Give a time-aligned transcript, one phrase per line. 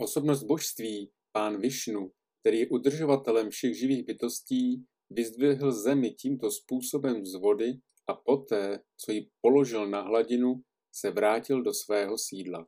[0.00, 2.10] Osobnost božství, pán Višnu,
[2.40, 7.72] který je udržovatelem všech živých bytostí, vyzdvihl zemi tímto způsobem z vody
[8.06, 10.60] a poté, co ji položil na hladinu,
[10.92, 12.66] se vrátil do svého sídla.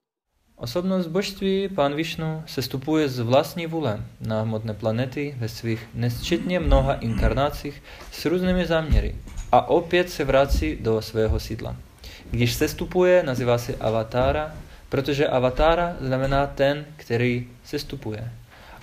[0.57, 6.61] Osobnost božství, pán Višnu, se stupuje z vlastní vůle na hmotné planety ve svých nesčetně
[6.61, 9.17] mnoha inkarnacích s různými záměry
[9.53, 11.77] a opět se vrací do svého sídla.
[12.31, 14.57] Když se stupuje, nazývá se avatára,
[14.92, 18.32] protože avatára znamená ten, který se stupuje.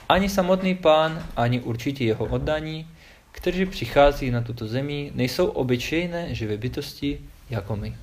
[0.08, 2.88] Ani samotný pán, ani určitě jeho oddaní,
[3.32, 7.96] kteří přichází na tuto zemi, nejsou obyčejné živé bytosti jako my.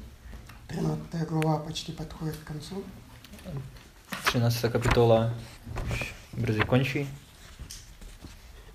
[0.68, 2.84] 13 глава почти подходит к концу.
[4.26, 4.66] 13.
[4.72, 5.34] kapitola
[5.94, 7.10] už brzy končí.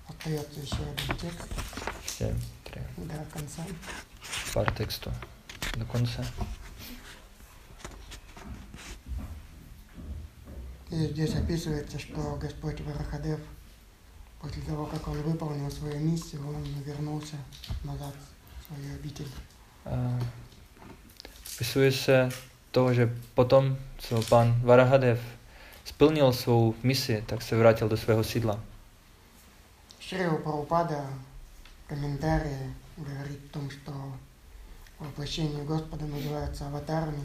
[0.09, 1.47] Остается еще один текст
[2.03, 3.61] Ještě tři, до конца.
[4.53, 5.11] pár textů
[5.77, 6.27] do konce.
[10.92, 13.40] И здесь описывается, что Господь Варахадев,
[14.42, 17.36] после того, как он выполнил свою миссию, он вернулся
[17.82, 18.14] назад
[18.60, 19.28] в свою обитель.
[21.44, 22.28] Vpisuje se
[22.70, 25.20] to, že potom, co pan Varahadev
[25.84, 28.60] splnil svou misi, tak se vrátil do svého sídla.
[30.00, 31.06] Шрила Прабхупада
[31.84, 33.92] в комментарии говорит о том, что
[34.98, 37.24] воплощение Господа называется аватарами.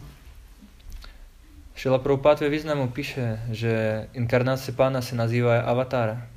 [1.77, 6.29] Šila Prabhupada ve významu píše, že inkarnace pána se nazývá avatar.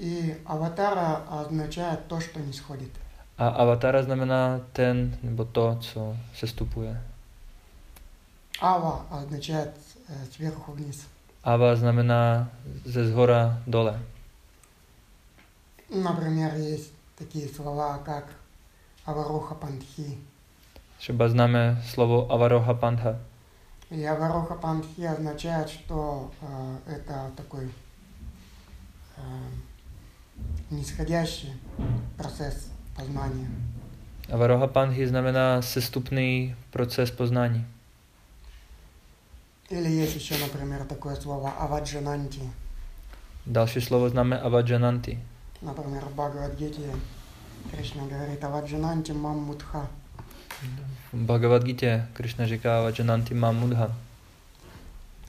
[0.00, 2.90] И аватара означает то, что не сходит.
[3.38, 7.02] A avatara znamená ten nebo to, co se stupuje.
[8.60, 9.70] Ава означает
[10.08, 11.06] э, сверху вниз.
[11.44, 12.50] Ava znamená
[12.84, 14.00] ze zhora dole.
[15.90, 18.24] Например, есть такие слова, как
[19.04, 20.18] Авароха Пандхи.
[21.03, 23.19] Třeba známe slovo avaroha pantha.
[23.91, 27.65] И Авароха Пандхи означает, что э, это такой
[29.17, 29.21] э,
[30.71, 31.53] нисходящий
[32.17, 33.47] процесс познания.
[34.31, 37.65] Avaroha panthy znamená sestupný proces poznání.
[39.69, 42.49] Или есть еще, например, такое слово Аваджананти.
[43.45, 45.19] Další slovo známe avajananti.
[45.61, 46.95] Например, в Бхагавадгите
[47.71, 49.87] Кришна говорит Аваджананти Маммудха.
[51.12, 53.96] V Bhagavad Gita Krishna říká avajananti mam mudha,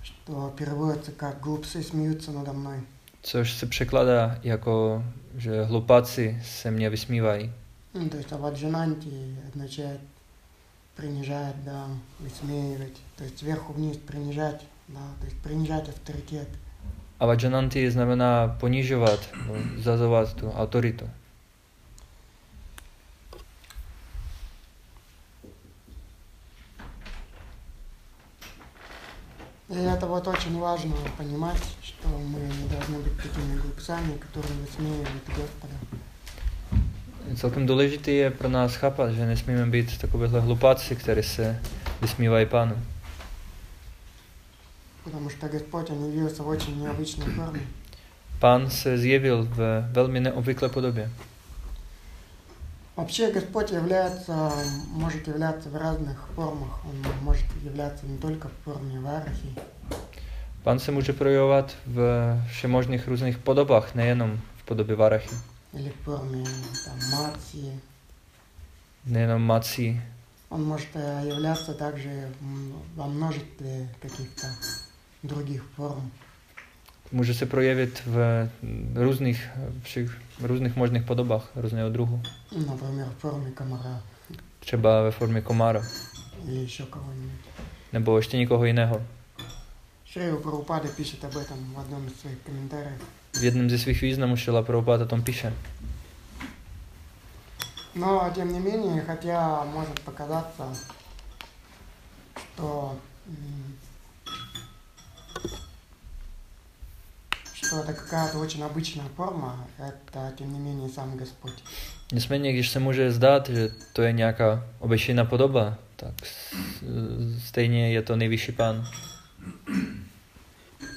[0.03, 2.79] что переводится как «глупцы смеются надо мной».
[3.21, 5.03] což se překládá jako,
[5.37, 7.51] že hlupáci se mě vysmívají.
[7.93, 10.01] Ну, то есть аваджананти означает
[10.95, 11.87] принижать, да,
[12.19, 16.47] высмеивать, то есть сверху вниз принижать, да, то есть принижать авторитет.
[17.19, 21.09] Avajananti znamená ponižovat, nebo zazovat tu autoritu.
[29.70, 35.24] И это вот очень важно понимать, что мы не должны быть такими глупцами, которые высмеивают
[35.28, 35.74] Господа.
[37.36, 41.60] Celkem důležité je pro nás chápat, že nesmíme být takovéhle hlupáci, kteří se
[42.00, 42.76] vysmívají pánu.
[45.04, 47.60] Потому что Господь, Он явился в очень необычной форме.
[48.38, 51.10] Pán se zjevil v velmi neobvyklé podobě.
[52.96, 54.52] Вообще Господь является,
[54.90, 56.80] может являться в разных формах.
[56.84, 59.48] Он может являться не только в форме варахи,
[60.64, 61.98] Pán se může projevovat v
[62.48, 65.36] všemožných různých podobách, nejenom v podobě varachy,
[65.74, 66.44] или в форме
[66.84, 67.80] там, мации.
[69.06, 70.00] nejenom mací.
[70.48, 72.28] Он может э, являться также
[72.94, 74.46] во множестве каких-то
[75.22, 76.10] других форм.
[77.12, 78.48] Může se projevit v
[78.94, 79.48] různých,
[79.82, 80.10] všech,
[80.42, 82.22] různých možných podobách různého druhu.
[82.66, 84.02] Например, в форме комара
[84.60, 85.82] Třeba ve formě komára,
[86.48, 87.40] или еще кого-нибудь.
[87.92, 89.02] nebo ještě někoho jiného.
[90.04, 93.00] Шрила Прабхупада пишет об этом в одном из своих комментариев.
[93.32, 95.52] V jednom ze svých významů Šila Prabhupada o tom píše.
[97.94, 100.64] Но, тем не менее, хотя может показаться,
[102.36, 102.96] что,
[107.73, 111.53] что это какая-то очень обычная форма, это, тем не менее, сам Господь.
[112.13, 116.53] Nicméně, když se může zdát, že to je nějaká obyčejná podoba, tak s-
[117.47, 118.85] stejně je to nejvyšší pán.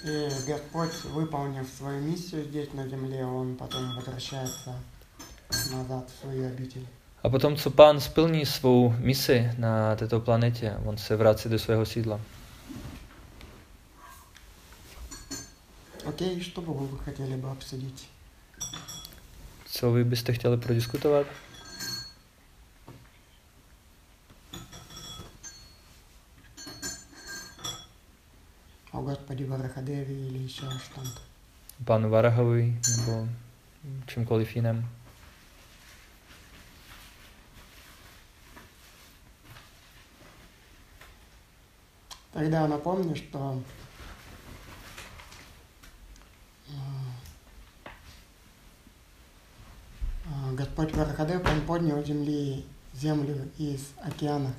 [0.04, 4.74] И Господь, выполнив свою миссию здесь на земле, Он потом возвращается
[5.72, 6.86] назад в свою обитель.
[7.22, 11.86] A potom, co pán splní svou misi na této planetě, on se vrací do svého
[11.86, 12.20] sídla.
[16.07, 18.07] Окей, что бы вы хотели бы обсудить?
[19.65, 21.27] Co vy byste chtěli prodiskutovat?
[28.97, 31.21] о Господе Варахадеве или еще что-то.
[31.85, 33.27] Pánu Varahovi nebo
[34.07, 34.89] čímkoliv jiném.
[42.33, 43.61] Тогда напомню, что
[46.67, 46.71] э,
[50.25, 52.63] э, Господь Варахадев, Он поднял земли,
[52.93, 54.53] землю из океана.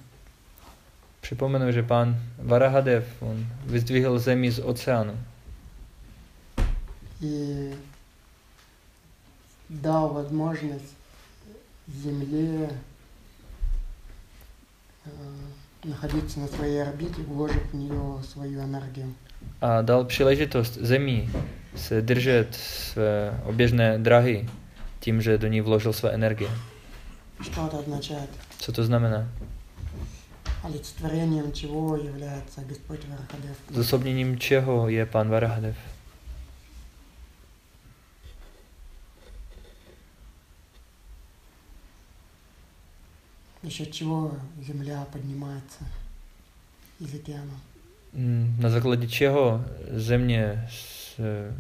[1.21, 5.19] Připomenu, že pán Varahadev, on vyzdvihl zemi z oceánu
[7.21, 7.75] и
[9.69, 10.95] дал возможность
[12.03, 12.71] Земле
[15.05, 15.11] э,
[15.85, 19.15] находиться на своей орбите, вложив в нее свою энергию.
[19.61, 21.31] a dal příležitost zemí
[21.77, 24.49] se držet své oběžné drahy
[25.00, 26.50] tím, že do ní vložil své energie.
[27.42, 28.30] Что это означает?
[28.60, 29.28] Co to znamená?
[30.64, 33.58] Олицетворением чего является Господь Варахадев?
[33.72, 35.76] Zosobněním čeho je pán Varahadev?
[43.64, 44.32] За счет чего
[44.62, 45.80] Земля поднимается
[47.00, 47.54] из океана?
[48.14, 51.54] Mm, Na základě čeho země se eh,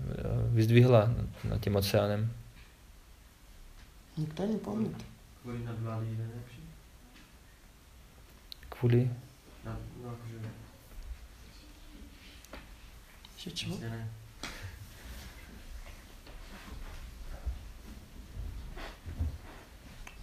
[0.54, 2.32] vyzdvihla nad- nad tím oceánem?
[4.19, 5.05] Никто не помнит.
[5.43, 6.63] Kvůli nadvládě nejlepší.
[8.69, 9.11] Kvůli?
[9.65, 10.49] Na, no, jakože,
[13.35, 13.77] За счет чего?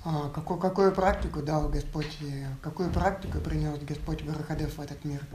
[0.03, 5.25] А, какую, какую практику дал Господь, э, какую практику принес Господь Варахадев в этот мир?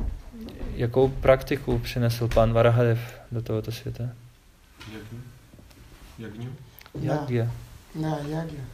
[0.77, 4.03] Jakou praktiku přinesl pán Varahadev do tohoto světa?
[4.93, 5.21] Jagnu?
[6.19, 6.53] Jagnu?
[6.95, 7.51] Да, Yagya.
[7.95, 8.65] Да, ягья.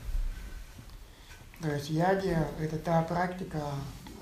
[1.63, 3.59] То есть ягья– это та практика,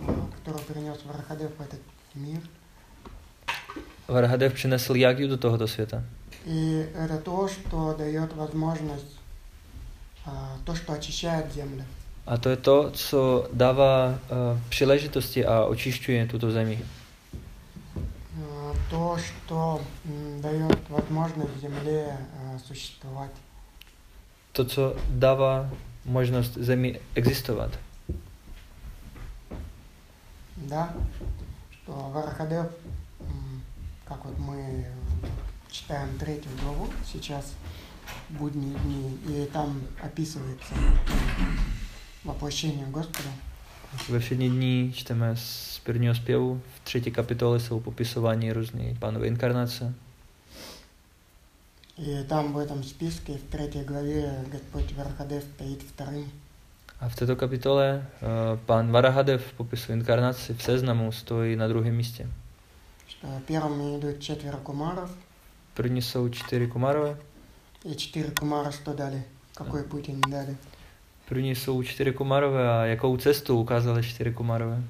[0.00, 1.80] а, которую принес Варахадев в этот
[2.14, 2.40] мир.
[4.08, 6.02] Varahadev přinesl Yagyu do tohoto světa.
[6.46, 9.18] И это то, что дает возможность,
[10.26, 11.84] а, то, что очищает землю.
[12.26, 16.80] A to je to, co dává uh, příležitosti a očišťuje tuto zemi.
[18.40, 23.30] А, То, что м, дает возможность земле а, существовать.
[24.54, 25.70] To, co dává
[26.04, 27.78] možnost zemi existovat.
[30.56, 30.94] Да,
[31.70, 32.66] что Варахадев,
[34.04, 34.86] как вот мы
[35.70, 37.52] читаем третью главу сейчас,
[38.30, 40.74] будние дни, и там описывается
[42.22, 43.30] воплощение Господа.
[44.08, 46.60] Ve všední dní čteme z prvního zpěvu.
[46.76, 49.94] V třetí kapitole jsou popisovány různé pánové inkarnace.
[51.96, 56.28] И там в этом списке, в третьей главе, Господь Варахадев стоит вторым.
[57.00, 62.28] A v této kapitole uh, pán Varahadev popisuje inkarnaci v seznamu, stojí na druhém místě.
[63.06, 65.10] Что первыми идут четверо кумаров,
[65.74, 67.16] První jsou čtyři kumarové,
[67.84, 69.24] и четыре кумара что дали?
[69.54, 70.56] Какой путь они дали?
[71.28, 74.82] první jsou čtyři kumarové a jakou cestu ukázali čtyři kumarové.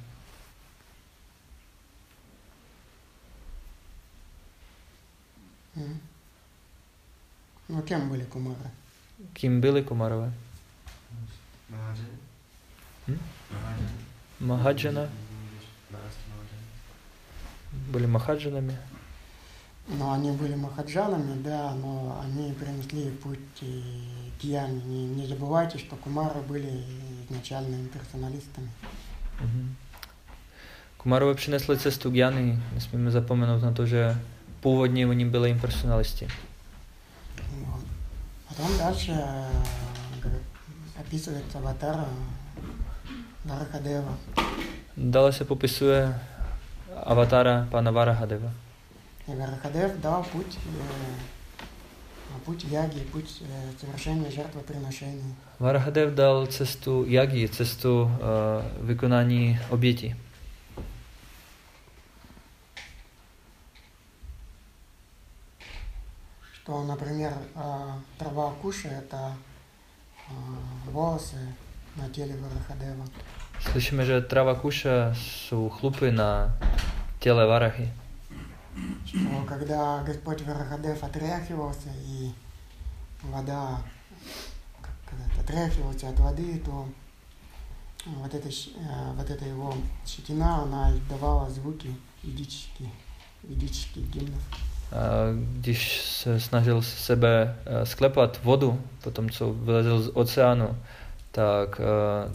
[5.76, 6.00] М.
[7.68, 8.24] Ну, кем были
[9.82, 10.32] кумары?
[13.06, 13.18] Hm?
[13.50, 13.88] Mahážen?
[14.40, 15.08] Mahadžana?
[15.90, 16.62] Nást Mahážen.
[17.92, 18.78] Byli mahadžanami.
[19.88, 23.66] Ну, они были махаджанами, да, но они принесли путь э,
[24.40, 24.80] гьяни.
[24.86, 26.82] Не, не забывайте, что кумары были
[27.28, 28.70] изначально имперсоналистами.
[29.40, 29.76] Mhm.
[30.96, 32.62] Kumarové přinesli cestu Gyany.
[32.74, 34.16] Nesmíme zapomenout na to, že
[34.60, 36.28] původně oni byli impersonalisti.
[37.66, 37.84] Вот.
[38.48, 39.50] Потом дальше э,
[40.22, 40.42] говорит,
[40.98, 42.04] описывается аватар
[43.44, 44.16] Варахадева.
[44.96, 46.14] Dále se popisuje
[47.04, 48.50] avatára pána Varahadeva.
[49.26, 55.34] И Варахадев дал путь, э, путь яги, путь э, совершения жертвоприношений.
[55.58, 59.58] Varahadev dal cestu Yagi, cestu uh, vykonání
[66.64, 69.36] Что, например, э, трава куши– это
[70.30, 70.32] э,
[70.90, 71.36] волосы
[71.96, 73.04] на теле Варахадева.
[73.60, 76.56] Slyšíme, že trava kuša jsou chlupy na
[77.18, 77.92] těle Varahy.
[79.04, 82.32] Что когда Господь Варахадев отряхивался и
[83.22, 83.82] вода
[85.06, 86.88] сказать, отряхивался от воды, то
[88.06, 89.74] вот эта, э, вот эта его
[90.06, 92.90] щетина, она издавала звуки ведические,
[93.42, 94.42] ведических гимнов.
[94.91, 94.97] A
[95.59, 100.77] když se snažil z sebe eh, sklepat vodu po tom, co vylezl z oceánu,
[101.31, 102.31] tak uh,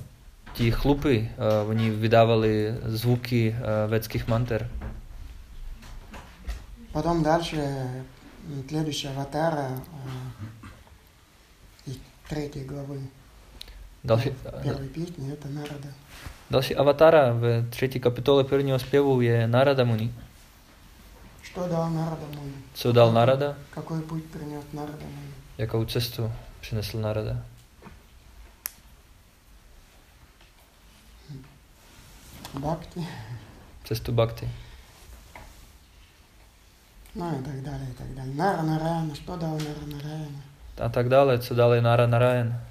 [0.52, 1.30] ti chlupy,
[1.64, 4.70] uh, oni vydávali zvuky uh, védských manter.
[6.92, 9.68] Потом дальше м, следующая аватара
[11.86, 11.96] э, из
[12.28, 12.98] третьей главы
[14.04, 14.30] Další,
[14.62, 15.88] первой песни это Нарада.
[16.50, 20.12] další avatara v třetí kapitole prvního zpěvu je Narada Muni.
[21.51, 22.53] Что дал Нарада Муни?
[22.73, 23.55] Co dal Narada?
[23.71, 25.33] Какой путь принес Нарада Муни?
[25.57, 27.37] Jakou cestu přinesl Narada?
[32.53, 33.07] Бхакти,
[33.85, 34.47] Cestu Bhakti.
[37.15, 38.33] ну и так далее, и так далее.
[38.35, 40.41] Нара Нараяна, что дал Нара Нараяна?
[40.93, 42.61] Tak dále, co dali Nara Narayan.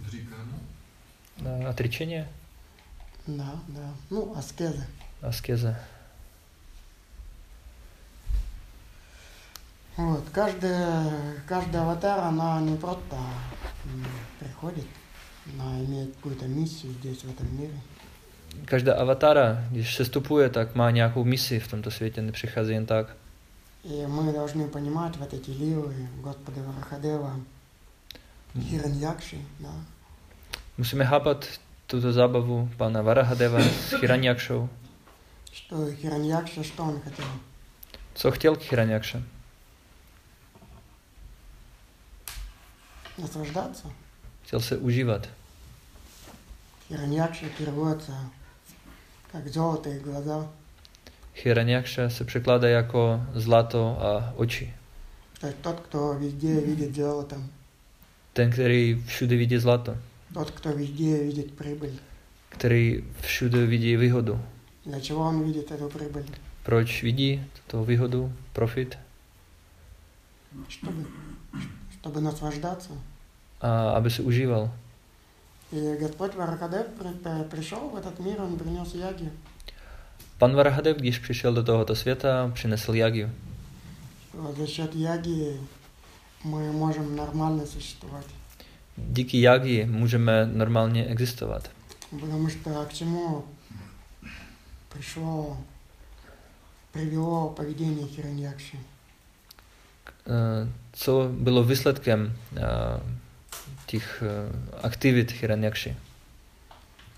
[0.00, 0.58] Odříkáno?
[1.42, 2.28] Na Отречение,
[3.26, 3.94] Да, да.
[4.10, 4.86] Ну, аскезы.
[5.22, 5.78] Аскеза.
[9.96, 13.16] Вот, каждая, каждая аватар, она не просто
[14.38, 14.86] приходит,
[15.54, 17.74] она имеет какую-то миссию здесь, в этом мире.
[18.96, 23.16] Avatara, když se stupuje, tak má nějakou misi v tomto světě, nepřichází jen tak.
[23.84, 27.40] И мы должны понимать вот эти ливы Господа Варахадева,
[28.54, 29.70] Хираньякши, да,
[30.78, 31.46] Musíme chápat
[31.86, 34.68] tuto zábavu pana Varahadeva s Hiranyakšou.
[35.57, 37.25] что Хираньякша, что он хотел?
[38.15, 39.23] Co chtěl k Hiranyakše?
[43.17, 43.87] Наслаждаться.
[44.43, 45.29] Chtěl se užívat.
[46.87, 48.13] Хираньякша переводится
[49.31, 50.47] как золотые глаза.
[51.35, 54.73] Hiranyakša se překládá jako zlato a oči.
[55.39, 57.35] То есть тот, кто везде видит золото,
[58.33, 59.97] Ten, který všude vidí zlato,
[60.33, 61.99] тот, кто везде видит прибыль.
[62.49, 64.41] který všude vidí výhodu.
[64.87, 66.25] Для чего он видит эту прибыль?
[66.65, 68.97] Proč vidí tuto výhodu, profit?
[70.69, 71.05] Чтобы,
[71.99, 72.91] чтобы наслаждаться.
[73.61, 74.69] A aby se užíval.
[75.71, 79.31] И Господь Варакадев при- при- пришел в этот мир, он принес яги.
[80.39, 83.29] Pan Varahadev, když přišel do tohoto světa, přinesl jagiu.
[84.29, 85.57] что За счет яги
[86.43, 88.25] мы можем нормально существовать.
[88.97, 91.69] Díky jagi můžeme normálně existovat.
[92.19, 93.43] Потому что к чему
[94.88, 95.56] пришло,
[96.92, 98.78] привело поведение Хираньякши?
[100.28, 102.98] Е, це було висладком е,
[103.86, 104.48] тих е,
[104.82, 105.94] активів Хираньякши.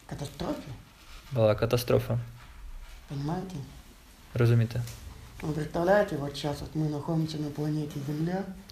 [0.07, 0.71] Катастрофи?
[1.33, 2.19] Була катастрофа.
[3.09, 3.57] Понимаете?
[4.35, 4.83] Розумієте?
[5.43, 8.45] Вы представляете, вот сейчас вот мы находимся на планете Земля–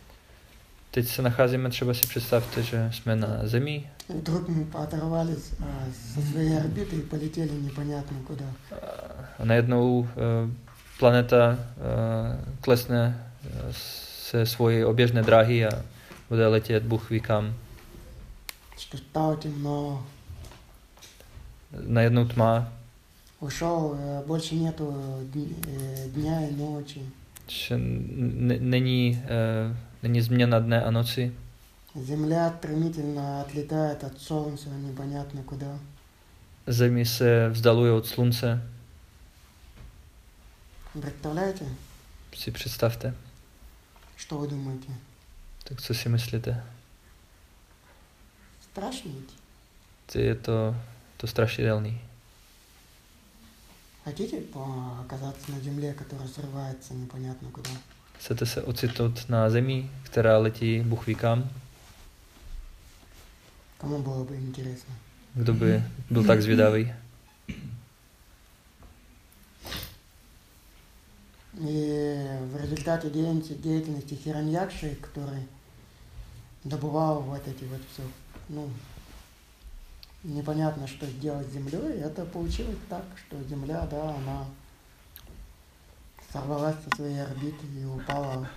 [0.97, 5.65] Teď se nacházíme, třeba si představte, že jsme na Zemi и вдруг мы оторвались а,
[6.13, 8.45] со своей орбиты и полетели непонятно куда.
[9.39, 10.49] a najednou eh,
[10.99, 13.49] planeta eh, klesne eh,
[14.29, 15.69] se svojí oběžné dráhy a
[16.29, 17.53] bude letět Bůh ví kam.
[18.77, 20.05] Что стало темно,
[21.87, 22.73] Najednou tma,
[23.39, 24.93] ушел, э, больше нету
[25.33, 27.01] дни- э, дня и ночи.
[27.47, 31.32] že n- není, eh, dne a noci.
[31.94, 35.78] Земля стремительно отлетает от Солнца непонятно куда.
[36.66, 38.62] Zemi se vzdaluje od slunce.
[41.00, 41.64] Представляете,
[42.34, 43.14] Si představte.
[44.16, 44.88] что вы думаете?
[45.64, 46.62] Tak co si myslíte?
[48.72, 49.34] Страшно ведь?
[50.14, 50.74] Je to,
[51.16, 52.00] to strašidelný.
[54.04, 54.40] Хотите
[55.00, 57.70] оказаться на Земле, которая срывается непонятно куда?
[58.18, 61.50] Chcete se ocitnout na zemi, která letí Bůh ví kam?
[63.78, 64.94] Кому было бы интересно?
[65.34, 66.92] Kdo by byl tak zvědavý?
[71.60, 75.42] И в результате деятельности Хираньякши, который
[76.64, 78.02] добывал вот эти вот все,
[78.48, 78.70] ну,
[80.22, 84.46] непонятно, что сделать с Землей, это получилось так, что Земля, да, она
[86.31, 88.47] сорвалась со своей орбиты и упала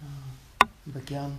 [0.00, 1.36] а, в океан.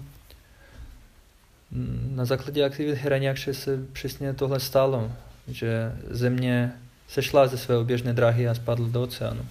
[2.16, 5.12] Na základě aktivit Hiranyakše se přesně tohle stalo,
[5.48, 6.74] že země
[7.08, 9.46] sešla ze své oběžné dráhy a spadla do oceánu.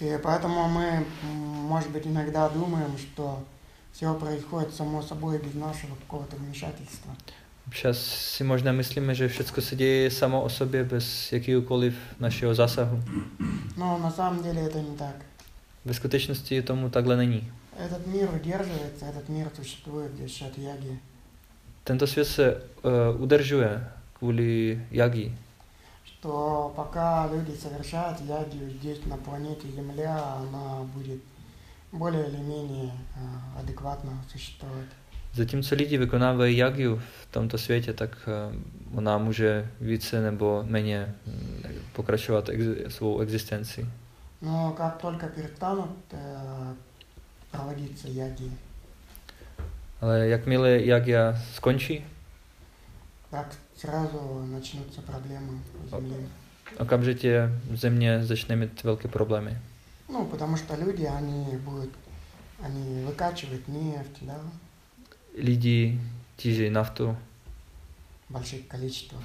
[0.00, 1.30] И поэтому мы, м,
[1.68, 3.42] может быть, иногда думаем, что
[3.92, 7.16] все происходит само собой без нашего какого-то вмешательства.
[7.67, 7.97] Občas
[8.35, 13.03] si možná myslíme, že všechno se děje samo o sobě bez jakýkoliv našeho zásahu.
[13.77, 15.15] Но на самом деле это не так.
[15.85, 17.51] Ve skutečnosti tomu takhle není.
[17.77, 20.99] Этот мир удерживается, этот мир существует за счет яги.
[21.83, 25.37] Tento svět se uh, udržuje kvůli jagi.
[26.03, 31.21] Что пока люди совершают ягию здесь на планете Земля, она будет
[31.91, 34.87] более или менее а, адекватно существовать.
[35.34, 38.56] Zatímco lidi vykonávají jagiu v tomto světě, tak eh,
[38.94, 43.86] ona může více nebo méně mm, pokračovat ex- svou existenci.
[44.42, 46.74] Но как только перестанут э,
[47.50, 48.50] проводиться яги,
[50.00, 52.04] Ale jakmile jagia skončí,
[53.30, 56.28] так сразу начнутся проблемы у Земли.
[56.78, 59.58] okamžitě země začne mít velké problémy.
[60.12, 61.90] Ну, потому что люди, они будут,
[62.62, 64.40] они выкачивают нефть, да,
[66.35, 67.17] Těží naftu,
[68.29, 69.21] в больших количествах.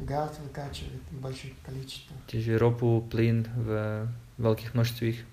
[0.00, 2.18] Газ выкачивают в больших количествах.
[2.26, 4.08] těží ropu, plyn v
[4.38, 5.26] velkých množstvích.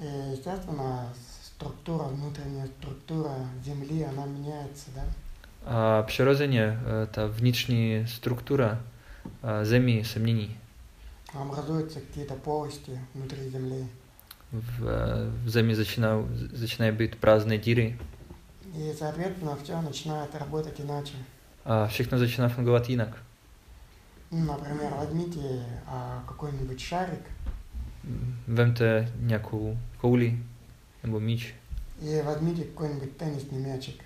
[0.00, 3.34] И, естественно, структура, внутренняя структура
[3.64, 5.02] Земли, она меняется, да.
[6.02, 8.82] Přirozeně eh, ta vnitřní struktura
[9.42, 10.56] eh, zemí se mění.
[11.34, 13.86] Образуются какие-то полости внутри Земли.
[14.54, 14.58] Eh,
[15.44, 17.98] v zemi začínají, začínají být prázdné díry
[18.77, 21.13] И, соответственно, все начинает работать иначе.
[21.65, 23.17] a všechno začíná fungovat jinak.
[24.31, 25.39] Ну, Например, возьмите
[25.87, 27.21] а, какой-нибудь шарик
[28.47, 30.39] Vemte nějakou kouli
[31.03, 31.53] nebo míč
[32.01, 34.03] и возьмите какой-нибудь теннисный мячик.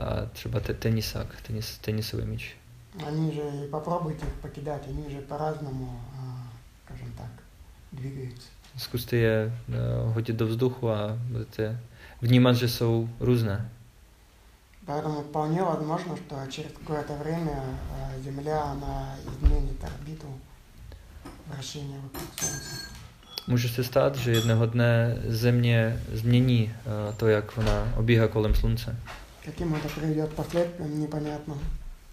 [0.00, 2.56] a třeba te, tenisák, tenis, tenisový míč.
[3.06, 6.48] Они же, и попробуйте их покидать, они же по-разному, а,
[6.84, 7.30] скажем так,
[7.92, 8.48] двигаются.
[8.76, 9.74] Zkuste je eh,
[10.14, 11.80] hodit do vzduchu a budete
[12.22, 13.70] vnímat, že jsou různé.
[14.85, 17.63] Поэтому вполне возможно, что через какое-то время
[18.15, 20.27] э, Земля она изменит орбиту
[21.47, 22.71] вращения вокруг Солнца.
[23.47, 28.95] Може се стати, що одного дня Земля зміні е, то, як вона обіга колем Сонця.
[29.47, 31.57] Яким це приведе последствиям, непонятно.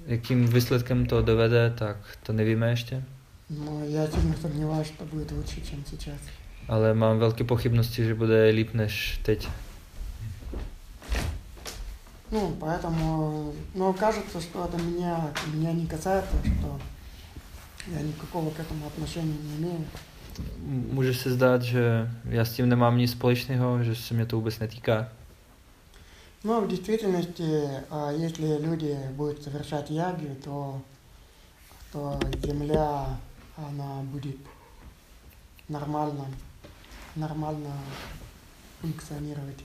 [0.09, 3.03] Яким вислідкам то доведе, так, то не віме ще.
[3.51, 6.21] Ну, я сильно сумніваюся, що буде лучше, ніж зараз.
[6.67, 9.49] Але мам великі похибності, що буде ліпнеш теть.
[12.31, 16.79] Ну, поэтому, но кажется, что это меня, меня не касается, что
[17.87, 19.85] я никакого к этому отношения не имею.
[20.93, 24.59] Může se zdát, že já s tím nemám nic společného, že se mě to vůbec
[24.59, 25.09] netýká.
[26.45, 30.81] Но в действительности, а, если люди будут совершать ягию, то,
[31.93, 33.19] то Земля,
[33.57, 34.37] она будет
[35.69, 36.27] нормально,
[37.17, 37.73] нормально
[38.81, 39.65] функционировать.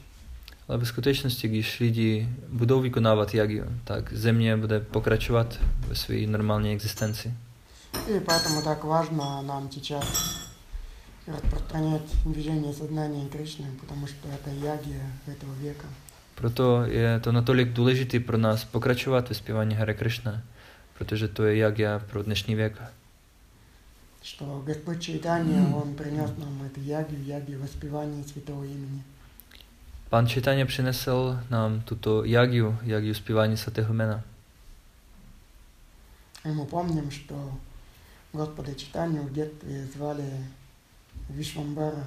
[0.68, 6.72] Ale ve skutečnosti, když lidi budou vykonávat jagiu, tak země bude pokračovat ve své normální
[6.72, 7.34] existenci.
[8.08, 10.04] И поэтому так важно нам сейчас
[11.26, 15.86] распространять движение сознания Кришны, потому что это ягия этого века.
[16.34, 20.42] Proto je to natolik důležité pro nás pokračovat ve zpívání Hare Krishna,
[20.98, 22.82] protože to je jagia pro dnešní věk.
[24.22, 29.02] Что Господь Чайтанья, Он принес нам эту ягию, ягию воспевания святого имени.
[30.12, 34.22] Pan Čitaně přinesl nám tuto jagiu, jagiu zpívání svatého jména.
[36.44, 37.52] И мы помним, что
[38.32, 40.46] Господа Читанию в детстве звали
[41.30, 42.04] Вишвамбара.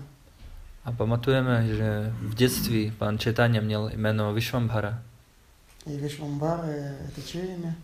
[0.85, 5.01] A pamatujeme, že v dětství pan Četaně měl jméno Vishwambhara.
[5.85, 7.75] И Вишвамбара – это чье имя?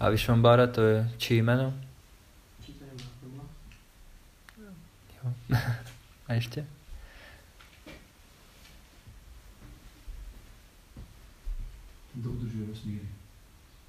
[0.00, 1.74] A Vishwambhara to je čí jméno?
[5.24, 5.32] Jo.
[6.26, 6.66] A ještě?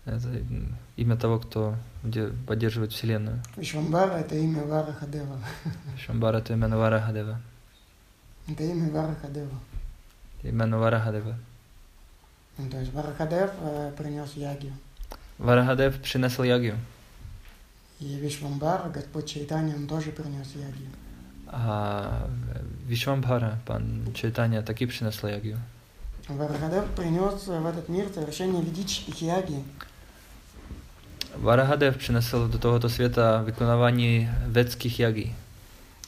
[0.04, 0.42] Это
[0.96, 1.76] имя того, кто
[2.46, 3.42] поддерживает Вселенную.
[3.56, 5.38] Вишвамбара– это имя Варахадева.
[5.94, 7.40] Вишвамбара то именно Варахадева.
[8.48, 9.60] Это имя Варахадева.
[10.42, 11.36] Именно Варахадева.
[12.56, 14.72] Ну, то есть Варахадев э, принес ягию.
[15.38, 16.76] Варахадев принесл ягию.
[18.00, 20.90] И Вишвамбара, Господь Чайтанья, он тоже принес ягию.
[21.50, 22.28] A
[22.86, 25.58] Vishwambhara, pan Četanya, taky přinesl jagiu.
[26.28, 29.64] Варахадев принес в этот мир совершение ведических ягий.
[31.36, 35.36] Varahadev přinesl do tohoto světa vykonávání vedských jagí.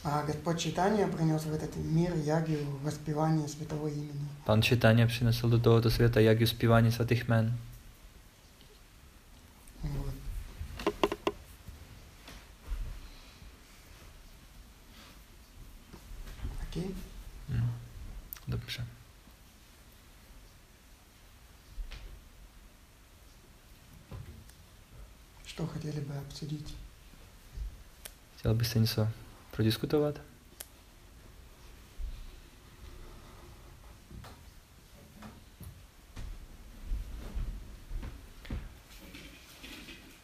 [0.05, 4.29] А Господь Чайтанья принес в этот мир ягию воспевания святого имени.
[4.45, 7.59] Pan Četanya přinesl do tohoto světa jagiu zpívání svatých jmen.
[9.83, 10.15] Вот.
[16.63, 16.91] Окей?
[17.49, 17.71] Mm.
[18.49, 18.85] Dobře.
[25.51, 26.75] Что хотели бы обсудить?
[28.37, 29.09] Chtěl byste něco
[29.51, 30.21] prodiskutovat?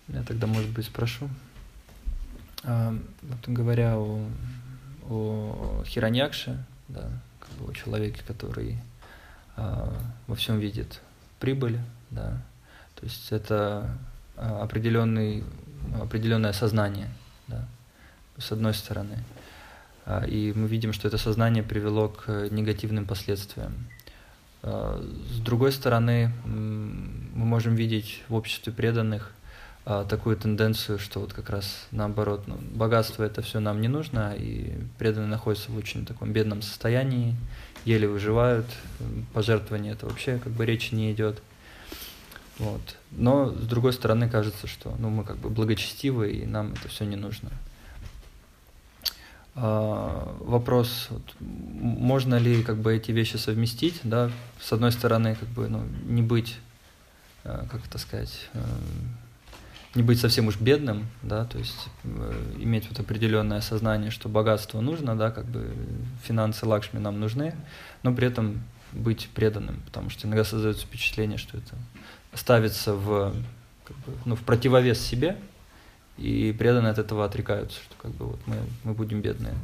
[0.08, 1.28] Я тогда, может быть, спрошу.
[2.62, 4.30] А, вот говоря о,
[5.10, 7.10] о Хираньякше, да,
[7.40, 8.78] как бы о человеке, который
[9.56, 9.92] а,
[10.28, 11.00] во всем видит
[11.40, 12.40] прибыль, да.
[12.94, 13.90] То есть это
[14.36, 15.44] определенный,
[16.00, 17.08] определенное сознание,
[17.48, 17.66] да,
[18.38, 19.18] с одной стороны.
[20.04, 23.72] А, и мы видим, что это сознание привело к негативным последствиям.
[24.62, 29.32] А, с другой стороны, мы можем видеть в обществе преданных
[30.08, 34.72] такую тенденцию, что вот как раз наоборот, ну, богатство это все нам не нужно, и
[34.98, 37.36] преданные находятся в очень таком бедном состоянии,
[37.84, 38.66] еле выживают,
[39.32, 41.40] пожертвования это вообще как бы речи не идет.
[42.58, 42.96] Вот.
[43.10, 47.04] Но с другой стороны кажется, что ну, мы как бы благочестивы, и нам это все
[47.04, 47.50] не нужно.
[49.54, 55.48] А, вопрос, вот, можно ли как бы эти вещи совместить, да, с одной стороны, как
[55.48, 56.56] бы, ну, не быть,
[57.42, 58.62] а, как это сказать, а,
[59.94, 64.82] не быть совсем уж бедным, да, то есть э, иметь вот определенное сознание, что богатство
[64.82, 65.74] нужно, да, как бы
[66.22, 67.54] финансы лакшми нам нужны,
[68.02, 71.74] но при этом быть преданным, потому что иногда создается впечатление, что это
[72.35, 73.33] ставится в,
[73.83, 75.37] как бы, ну, в противовес себе,
[76.17, 79.55] и преданные от этого отрекаются, что как бы вот мы, мы будем бедные.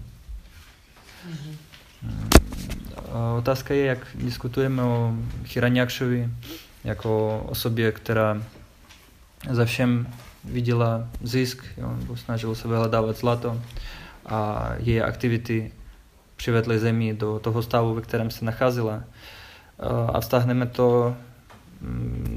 [3.38, 5.14] Otázka je, jak diskutujeme o
[5.46, 6.30] Hiranякшеві,
[6.84, 8.38] як о особі, яка
[9.50, 10.06] за всім
[10.44, 13.62] видела зиск, і він snažil se vyhledávat zlato
[14.26, 15.72] a její aktivity
[16.36, 19.04] přivedly zemi do toho stavu, ve kterém se nacházela.
[20.14, 21.16] A vztáhneme to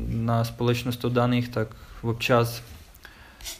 [0.07, 1.67] na společnost daných, tak
[2.01, 2.63] občas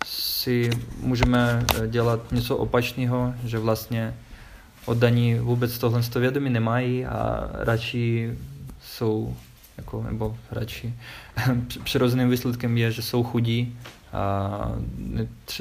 [0.06, 0.70] si
[1.00, 4.14] můžeme dělat něco opačného, že vlastně
[4.86, 8.38] oddaní vůbec tohle vědomí nemají a radši
[8.84, 9.36] jsou,
[9.78, 10.94] jako, nebo radši
[11.84, 13.78] přirozeným výsledkem je, že jsou chudí
[14.14, 14.72] a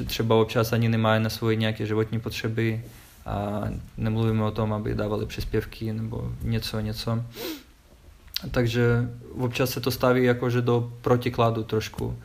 [0.05, 2.83] třeba občas ani nemají na svoje nějaké životní potřeby
[3.25, 3.63] a
[3.97, 7.23] nemluvíme o tom, aby dávali příspěvky nebo něco, něco.
[8.51, 12.17] Takže občas se to staví jakože do protikladu trošku.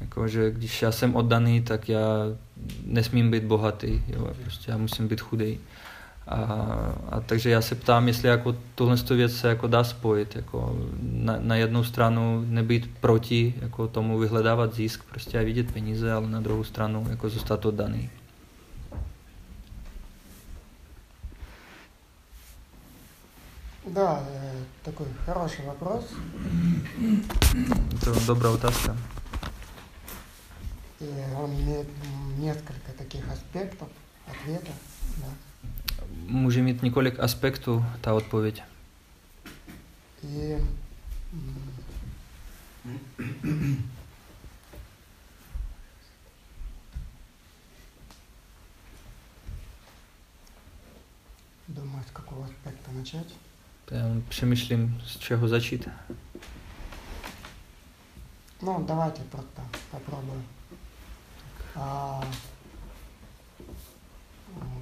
[0.00, 2.06] Jakože když já jsem oddaný, tak já
[2.86, 5.58] nesmím být bohatý, jo, prostě já musím být chudý.
[6.28, 6.36] A,
[7.10, 11.36] a takže já se ptám, jestli jako tuhle věc se jako dá spojit, jako na,
[11.40, 16.40] na jednu stranu nebýt proti jako tomu vyhledávat zisk prostě a vidět peníze, ale na
[16.40, 18.10] druhou stranu jako zůstat oddaný.
[23.94, 26.04] Да, э, такой хороший вопрос.
[28.02, 28.94] Это добрая утаска.
[31.00, 31.86] И он имеет
[32.36, 33.88] несколько таких аспектов
[34.26, 34.72] ответа.
[35.16, 35.28] Да.
[36.26, 38.62] Může mít několik aspektů ta odpověď.
[40.22, 40.58] И
[51.68, 53.47] думаю, с какого аспекта начать.
[54.28, 55.88] Přemýšlím, z čeho začít.
[58.62, 60.42] Ну, давайте просто попробуем.
[61.74, 62.24] А,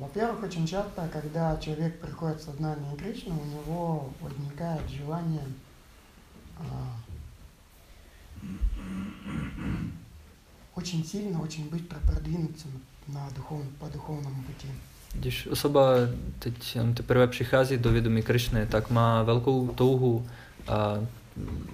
[0.00, 5.46] во-первых, очень часто, когда человек приходит в сознание Кришны, у него возникает желание
[6.58, 6.96] а,
[10.74, 12.68] очень сильно, очень быстро продвинуться
[13.08, 14.68] на духов, по духовному пути.
[15.13, 15.93] Když osoba
[16.39, 20.27] teď teprve přichází do vědomí Krišny, tak má velkou touhu
[20.67, 20.99] a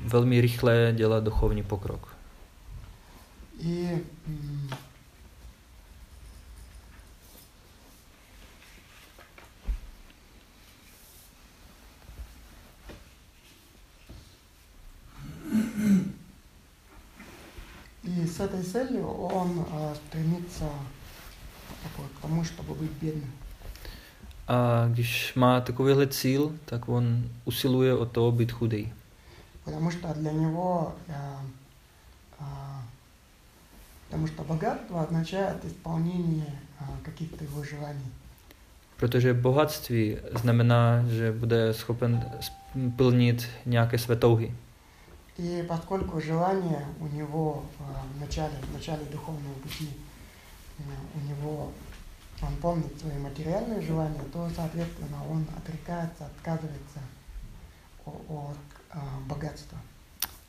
[0.05, 2.17] velmi rychle dělat duchovní pokrok.
[3.59, 4.03] И
[18.03, 20.69] И с этой целью он а, стремится
[21.83, 23.31] такой, к тому, чтобы быть бедным.
[24.47, 28.93] A když má takovýhle cíl, tak on usiluje o to být chudý.
[29.63, 31.41] Потому что для него, а,
[32.39, 32.81] а,
[34.05, 38.07] потому что богатство означает исполнение а, каких-то его желаний.
[38.97, 42.25] Protože bohatství znamená, že bude schopen
[42.95, 44.53] plnit nějaké své touhy.
[45.39, 50.10] И поскольку желание у него а, в начале, в начале духовного пути, а,
[51.14, 51.72] у него
[52.42, 56.98] он помнит свои материальные желания, то, соответственно, он отрекается, отказывается
[58.04, 58.56] от
[58.90, 59.78] а, богатства.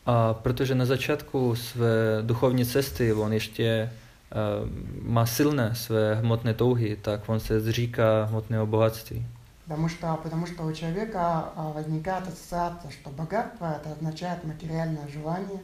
[0.05, 4.69] A protože na začátku své duchovní cesty on ještě uh,
[5.03, 9.25] má silné své hmotné touhy, tak on se zříká hmotného bohatství.
[9.63, 15.59] Потому что, потому что у человека возникает ассоциация, что богатство это означает материальное желание,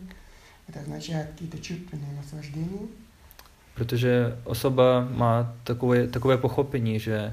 [0.70, 2.88] это означает какие-то чувственные наслаждения.
[3.79, 7.33] Protože osoba má takové, takové pochopení, že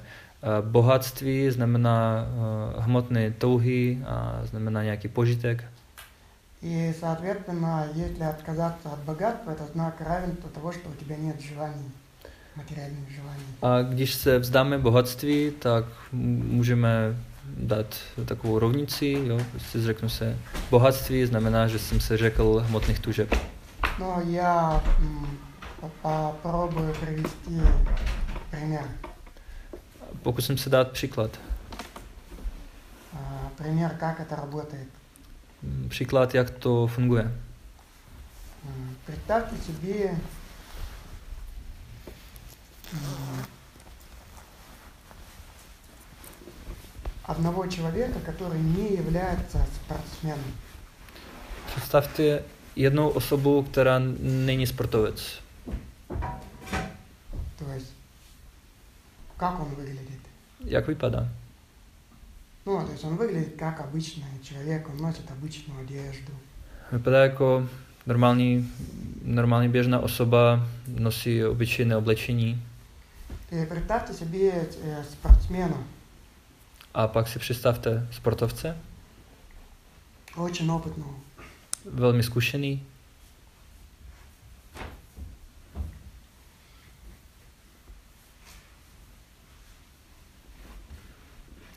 [0.61, 2.25] uh, bohatství znamená
[2.77, 5.63] uh, hmotné touhy a znamená nějaký požitek.
[6.63, 11.85] И, соответственно, если отказаться от богатства, это знак равенства того, что у тебя нет желаний,
[12.57, 13.45] материальных желаний.
[13.61, 17.15] A když se vzdáme bohatství, tak m- můžeme
[17.57, 20.37] dát takovou rovnici, jo, prostě zřeknu se
[20.71, 23.35] bohatství, znamená, že jsem se řekl hmotných tužeb.
[23.99, 25.44] Но я м, по-
[26.02, 27.60] попробую привести
[28.50, 28.84] пример.
[30.22, 31.30] Pokusím dát příklad.
[33.14, 34.88] А, Пример, как это работает.
[35.88, 37.32] Příklad, jak to funguje.
[39.06, 40.10] Представьте себе
[47.24, 50.52] одного человека, который не является спортсменом.
[51.66, 52.42] Představte
[52.76, 55.45] jednou osobu, která není sportovec.
[56.08, 57.92] То есть,
[59.36, 60.20] как он выглядит?
[60.64, 61.28] Jak vypadá?
[62.64, 66.32] Ну, то есть он выглядит как обычный человек, он носит обычную одежду.
[66.92, 67.68] Vypadá jako
[68.06, 68.70] normální,
[69.24, 72.62] normální běžná osoba, nosí obyčejné oblečení
[73.52, 75.76] И представьте себе э, спортсмена,
[76.94, 78.76] a pak si představte sportovce,
[80.36, 81.14] очень опытного.
[81.84, 82.82] velmi zkušený,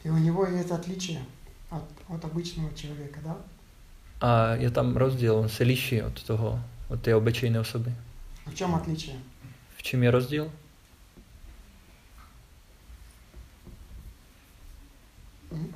[0.03, 1.21] И у него есть отличие
[1.69, 4.55] от, от обычного человека, да?
[4.59, 7.93] je tam rozdíl, on se liší od toho, od té obyčejné osoby.
[8.45, 9.15] В чем отличие?
[9.77, 10.51] V čem je rozdíl?
[15.51, 15.73] М?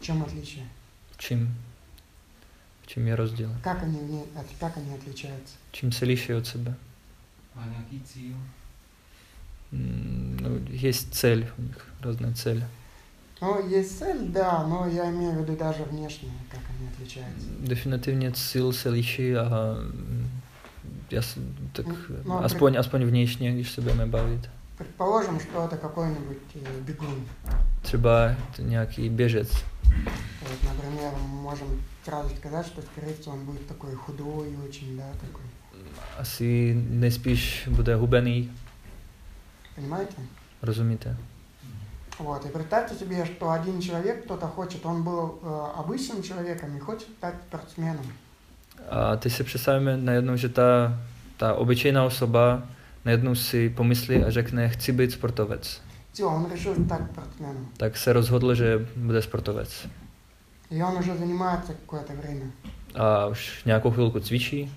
[0.00, 0.66] В чем отличие?
[1.12, 1.54] V čem?
[2.82, 3.50] V čem je rozdíl?
[3.62, 5.56] Как они, от- как они отличаются?
[5.72, 6.74] Čím se liší od sebe?
[7.54, 7.66] Má
[10.42, 12.64] No, je celь u nich, různé celь.
[13.42, 17.46] Ну, есть цель, да, но я имею в виду даже внешне, как они отличаются.
[17.60, 20.30] Definitivně cíl se liší a mm,
[21.10, 21.40] já si,
[21.72, 24.50] tak No, no, a aspoň, aspoň vnějšně, když se budeme bavit.
[24.78, 27.24] Предположим, что это какой-нибудь э, бегун.
[27.82, 29.64] Třeba nějaký běžec.
[30.42, 31.68] Вот, например, мы можем
[32.04, 35.42] сразу сказать, что, скорее всего, он будет такой худой очень, да, такой.
[36.18, 38.50] Asi nejspíš bude hubený,
[39.75, 40.15] Понимаете?
[40.61, 41.15] rozumíte?
[42.19, 46.79] Вот, и представьте себе, что один человек, кто-то хочет, он был э, обычным человеком и
[46.79, 48.05] хочет стать спортсменом.
[48.89, 50.99] A teď si představíme najednou, že ta,
[51.37, 52.63] ta obyčejná osoba
[53.05, 55.81] najednou si pomyslí a řekne, chci být sportovec.
[56.13, 57.67] Все, он решил стать спортсменом.
[57.77, 59.87] Tak se rozhodl, že bude sportovec.
[60.69, 62.45] И он уже занимается какое-то время.
[62.95, 64.71] A už nějakou chvilku cvičí.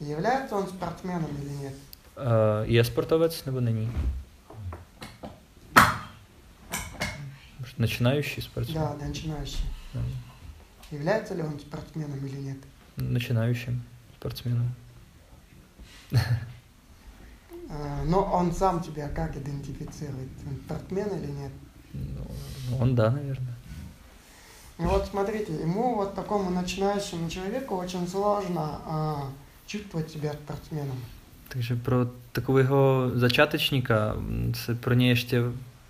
[0.00, 1.74] И является он спортсменом или нет?
[2.16, 3.92] A je sportovec nebo není?
[7.77, 8.81] Начинающий спортсмен?
[8.81, 9.65] Да, начинающий.
[9.93, 9.99] Да.
[10.91, 12.57] Является ли он спортсменом или нет?
[12.95, 13.81] Начинающим
[14.17, 14.73] спортсменом.
[16.11, 20.29] Э, Но он сам тебя как идентифицирует?
[20.47, 21.51] Он спортсмен или нет?
[21.93, 22.27] Ну,
[22.69, 23.55] ну, он да, наверное.
[24.77, 29.31] И вот смотрите, ему вот такому начинающему человеку очень сложно а,
[29.65, 30.97] чувствовать себя спортсменом.
[31.49, 35.41] Takže pro takového začátečníka mm, se pro ně ještě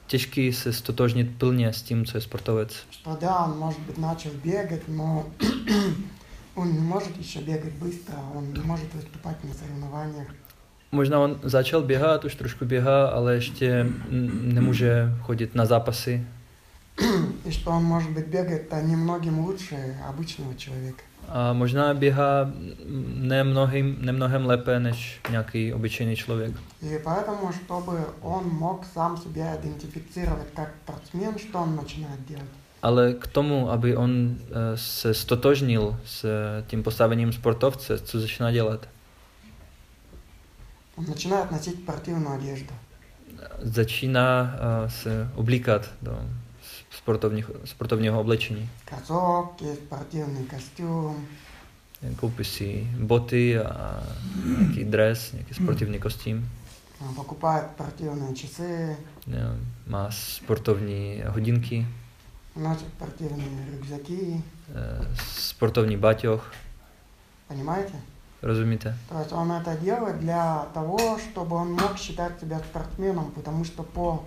[0.07, 2.87] těžký se stotožnit plně s tím, co je sportovec.
[2.91, 5.27] Что да, он может быть начал бегать, но
[6.55, 10.27] он не может еще бегать быстро, он не может выступать на соревнованиях.
[10.93, 16.27] Možná on začal běhat, už trošku běhá, ale ještě mm, nemůže chodit na zápasy.
[17.45, 21.03] И что он, может быть, бегает а немногим лучше обычного человека.
[21.29, 26.55] A možná běhá mm, ne mnohým, ne mnohem lépe než nějaký obyčejný člověk.
[26.83, 32.51] И поэтому, чтобы он мог сам себя идентифицировать как спортсмен, что он начинает делать?
[32.83, 36.27] Ale k tomu, aby on eh, se stotožnil s
[36.67, 38.89] tím postavením sportovce, co začíná dělat?
[40.97, 42.75] Он начинает носить спортивную одежду.
[43.63, 46.19] Začíná eh, se oblíkat do
[47.06, 48.70] sportovních, sportovního oblečení.
[48.86, 51.28] Кроссовки, спортивный костюм,
[52.42, 54.04] si boty a
[54.58, 56.50] nějaký dres, nějaký sportovní kostým.
[57.02, 58.98] он покупает спортивные часы,
[59.88, 61.86] Má sportovní hodinky,
[62.56, 64.42] носит спортивные рюкзаки,
[65.38, 66.52] sportovní baťoch,
[67.48, 68.02] понимаете?
[68.42, 68.96] rozumíte?
[69.10, 73.84] То есть он это делает для того, чтобы он мог считать себя спортсменом, потому что
[73.84, 74.24] по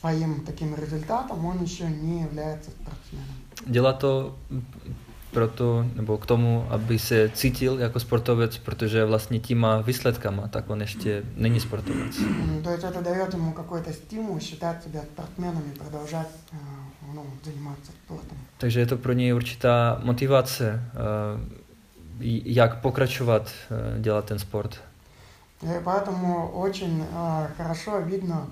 [0.00, 3.34] своим таким результатам он еще не является спортсменом.
[3.66, 4.36] Dělá to
[5.32, 10.80] proto, nebo k tomu, aby se cítil jako sportovec, protože vlastně těma výsledkama, tak on
[10.80, 12.16] ještě není sportovec.
[12.62, 16.56] То есть это дает ему какой-то стимул считать себя спортсменом и продолжать э,
[17.14, 18.38] ну, заниматься спортом.
[18.58, 20.82] Takže je to pro něj určitá motivace,
[22.20, 24.80] j- jak pokračovat, eh, dělat ten sport.
[25.62, 28.46] И поэтому очень э, хорошо видно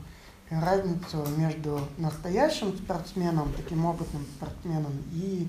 [0.51, 5.47] разницу между настоящим спортсменом, таким опытным спортсменом, и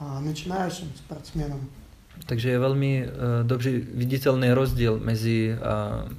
[0.00, 1.60] э, начинающим спортсменом.
[2.26, 6.12] Takže je velmi uh, dobře viditelný rozdíl mezi uh,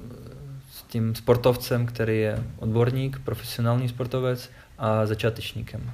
[0.72, 5.90] s tím sportovcem, který je odborník, profesionální sportovec a začátečníkem.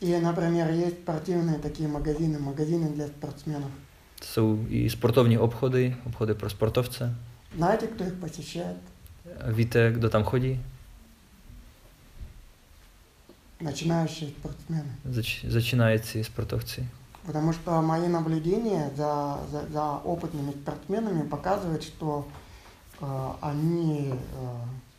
[0.00, 3.70] И, например, есть спортивные такие магазины, магазины для спортсменов.
[4.22, 7.14] Jsou i sportovní obchody, obchody pro sportovce.
[7.56, 8.76] Знаете, кто их посещает?
[9.46, 10.60] Víte, kdo tam chodí?
[13.59, 14.91] Начинающие спортсмены.
[15.05, 16.87] Zač- začínající sportovci.
[17.25, 22.27] Потому что мои наблюдения за, за, за опытными спортсменами показывают, что
[23.01, 23.05] э,
[23.41, 24.15] они э,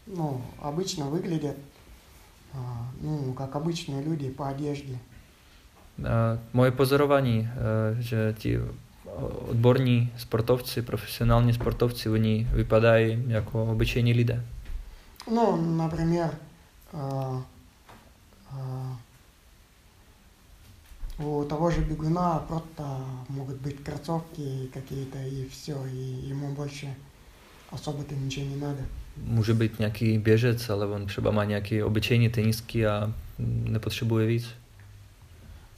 [0.06, 1.56] ну, обычно выглядят
[2.52, 2.58] э,
[3.00, 4.98] ну, как обычные люди по одежде.
[6.52, 7.48] Moje pozorování,
[7.98, 8.58] že ti
[9.48, 14.44] odborní sportovci, profesionální sportovci, oni vypadají jako obyčejní lidé.
[15.34, 16.30] Ну, например,
[16.94, 17.42] э,
[21.18, 22.84] у того же бегуна просто
[23.28, 26.94] могут быть кроссовки какие-то и все, и ему больше
[27.70, 28.82] особо-то ничего не надо.
[29.24, 33.12] Může být nějaký běžec, ale on třeba má nějaký obyčejný tenisky a
[33.64, 34.48] nepotřebuje víc.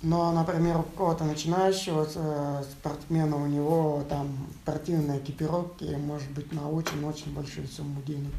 [0.03, 4.29] Но, например, у какого-то начинающего э, спортсмена у него там
[4.63, 8.33] спортивные экипировки может быть на очень-очень большую сумму денег.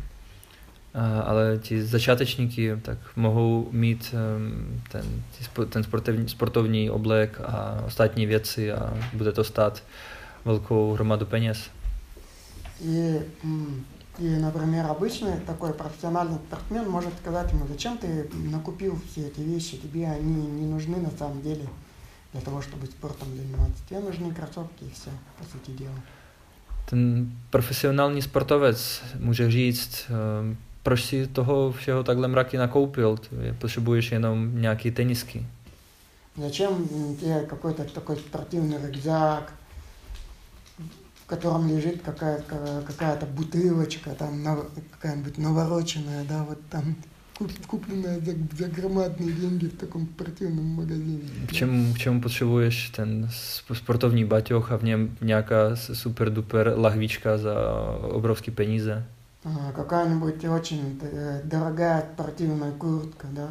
[0.95, 5.03] A, ale ti začátečníky tak mohou mít em, ten,
[5.39, 9.83] ti spo- ten sportovní, sportovní oblek a ostatní věci a bude to stát
[10.45, 11.59] velkou hromadu peněz.
[12.85, 13.85] И, м,
[14.19, 19.77] и, например, обычный такой профессиональный спортсмен может сказать ему, зачем ты накупил все эти вещи,
[19.77, 21.67] тебе они не нужны на самом деле
[22.33, 23.83] для того, чтобы спортом заниматься.
[23.89, 25.95] Тебе нужны кроссовки и все, по сути дела.
[26.91, 30.05] Ten profesionální sportovec může říct,
[30.41, 35.47] em, proč si toho všeho takhle mraky nakoupil, Ty potřebuješ jenom nějaký tenisky.
[36.43, 39.53] Зачем м, тебе какой-то такой спортивный рюкзак,
[41.25, 46.95] в котором лежит какая-то, какая-то бутылочка, там нав- какая-нибудь навороченная, да, вот там
[47.39, 51.21] куп- купленная за, за громадные деньги в таком спортивном магазине.
[51.47, 56.31] K čemu, k čemu potřebuješ ten sp- sportovní baťoch a v něm nějaká s- super
[56.33, 57.55] duper lahvička za
[58.03, 59.05] obrovské peníze?
[59.76, 63.48] Какая-нибудь очень э, дорогая спортивная куртка, да.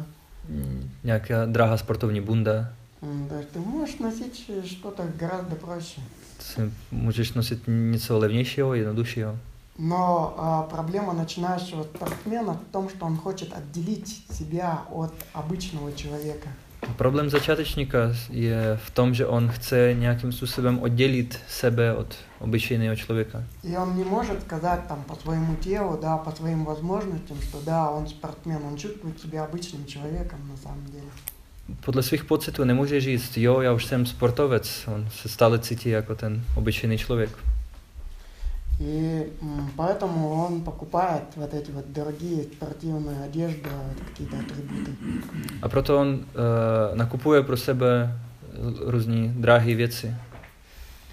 [1.47, 2.73] Drahá sportovní bunda?
[3.01, 6.01] М, То есть ты можешь носить что-то гораздо проще.
[6.39, 9.37] Si můžeš nosit něco levnějšího, jednoduššího.
[9.79, 16.49] Но а, проблема начинающего спортсмена в том, что он хочет отделить себя от обычного человека.
[16.96, 17.98] Problém začátečníka
[18.30, 23.44] je v tom, že on chce nějakým způsobem oddělit sebe od obyčejného člověka.
[23.64, 27.90] И он не может сказать там по своему телу, да, по своим возможностям, что да,
[27.90, 31.10] он спортсмен, он чувствует себя обычным человеком на самом деле.
[31.80, 36.14] Podle svých pocitů nemůže říct, jo, já už jsem sportovec, on se stále cítí jako
[36.14, 37.30] ten obyčejný člověk.
[38.83, 39.31] И
[39.77, 43.69] поэтому он покупает вот эти вот дорогие спортивные одежды,
[44.09, 44.91] какие-то атрибуты.
[45.61, 48.19] A proto on uh, nakupuje pro sebe
[48.85, 50.15] různé drahé věci.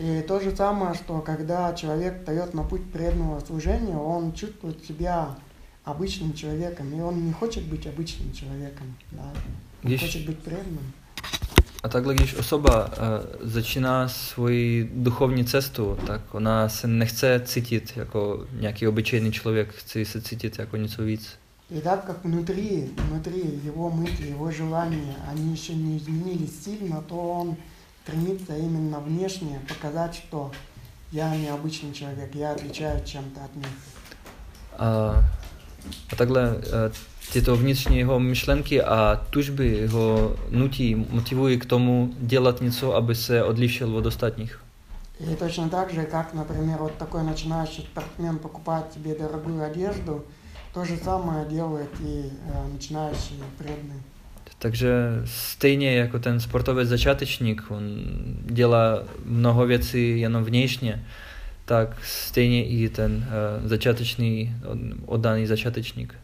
[0.00, 5.36] И то же самое, что когда человек встает на путь преданного служения, он чувствует себя
[5.84, 9.32] обычным человеком, и он не хочет быть обычным человеком, да.
[9.82, 10.92] Он Když, хочет быть преданным.
[11.83, 12.93] a takhle, když osoba uh,
[13.41, 20.21] začíná svoji duchovní cestu, tak ona se nechce cítit jako nějaký obyčejný člověk, chce se
[20.21, 21.29] cítit jako něco víc.
[21.69, 27.15] И так как внутри, внутри его мысли, его желания, они еще не изменились сильно, то
[27.15, 27.55] он
[28.03, 30.51] стремится именно внешне показать, что
[31.11, 33.67] я необычный человек, я отличаюсь чем-то от них.
[34.77, 35.23] A,
[36.11, 36.91] a takhle eh,
[37.32, 43.44] tyto vnitřní jeho myšlenky a tužby ho nutí, motivují k tomu dělat něco, aby se
[43.44, 44.60] odlišil od ostatních.
[45.20, 50.24] И точно так же, как, например, вот такой начинающий спортсмен покупает себе дорогую одежду,
[50.74, 54.02] то же самое делает и э, начинающий преданный.
[54.58, 57.82] Takže stejně jako ten sportovec začátečník, on
[58.44, 61.04] dělá mnoho věcí jenom vnějšně,
[61.64, 63.26] tak stejně i ten
[63.60, 66.14] uh, začátečný, od- oddaný začátečník.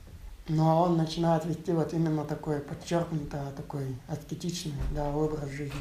[0.49, 5.80] Но он начинает вести вот именно такой подчеркнуто, такой аскетичный да, образ жизни.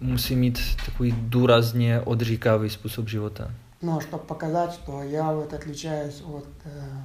[0.00, 3.50] musí mít takový důrazně odříkavý způsob života.
[3.82, 7.02] Но чтобы показать, что я вот отличаюсь от, э,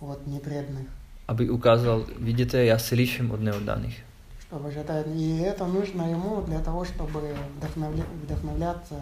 [0.00, 0.86] от непреданных.
[1.28, 4.04] Aby ukázal, vidíte, já se liším od neoddaných.
[4.50, 8.94] Чтобы это, и это нужно ему для того, чтобы вдохновля, вдохновляться,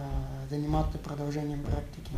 [0.49, 2.11] заниматься продолжением практики.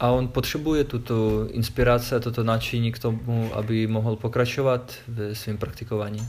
[0.00, 5.58] A on potřebuje tuto inspiraci a toto nadšení k tomu, aby mohl pokračovat ve svém
[5.58, 6.28] praktikování.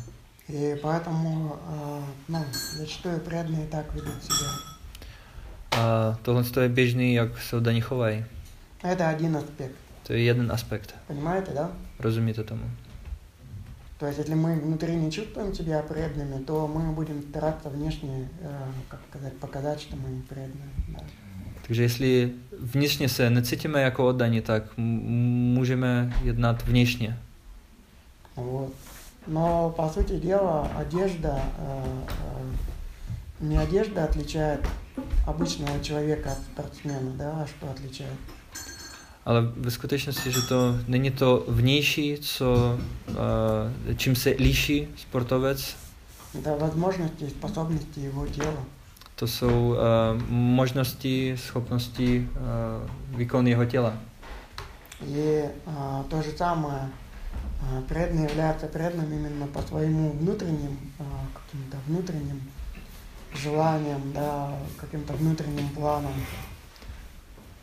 [0.49, 2.45] И поэтому э, ну,
[2.78, 4.49] зачастую преданные так ведут себя.
[5.72, 8.26] A tohle je běžný, jak se oddaní chovají.
[8.84, 9.76] Это один аспект.
[10.04, 10.95] To je jeden aspekt.
[11.08, 11.72] Понимаете, да?
[11.99, 12.64] Rozumíte tomu?
[13.97, 18.64] То есть, если мы внутри не чувствуем себя преданными, то мы будем стараться внешне, э,
[18.89, 20.70] как сказать, показать, что мы преданные.
[20.88, 20.99] Да.
[21.68, 24.84] Takže jestli vnitřně se necítíme jako oddaní, tak m-
[25.54, 27.18] můžeme jednat vnějšně.
[28.36, 28.74] Вот.
[29.28, 32.56] Но, по сути дела, одежда, э, э,
[33.41, 34.68] не одежда отличает
[35.28, 38.18] обычного человека от спортсмена, да, а что отличает?
[39.26, 42.80] Ale ve skutečnosti, že to není to vnější, co,
[43.10, 43.16] uh,
[43.97, 45.76] čím se liší sportovec,
[46.39, 48.64] Это возможности и способности его тела.
[49.17, 49.77] To jsou uh,
[50.29, 53.93] možnosti, schopnosti, uh, výkon jeho těla.
[55.03, 56.91] И а, то же самое,
[57.61, 61.05] а, преданный является преданным именно по своему внутренним, а,
[61.35, 62.41] каким-то внутренним
[63.35, 66.14] желаниям, да, каким-то внутренним планам.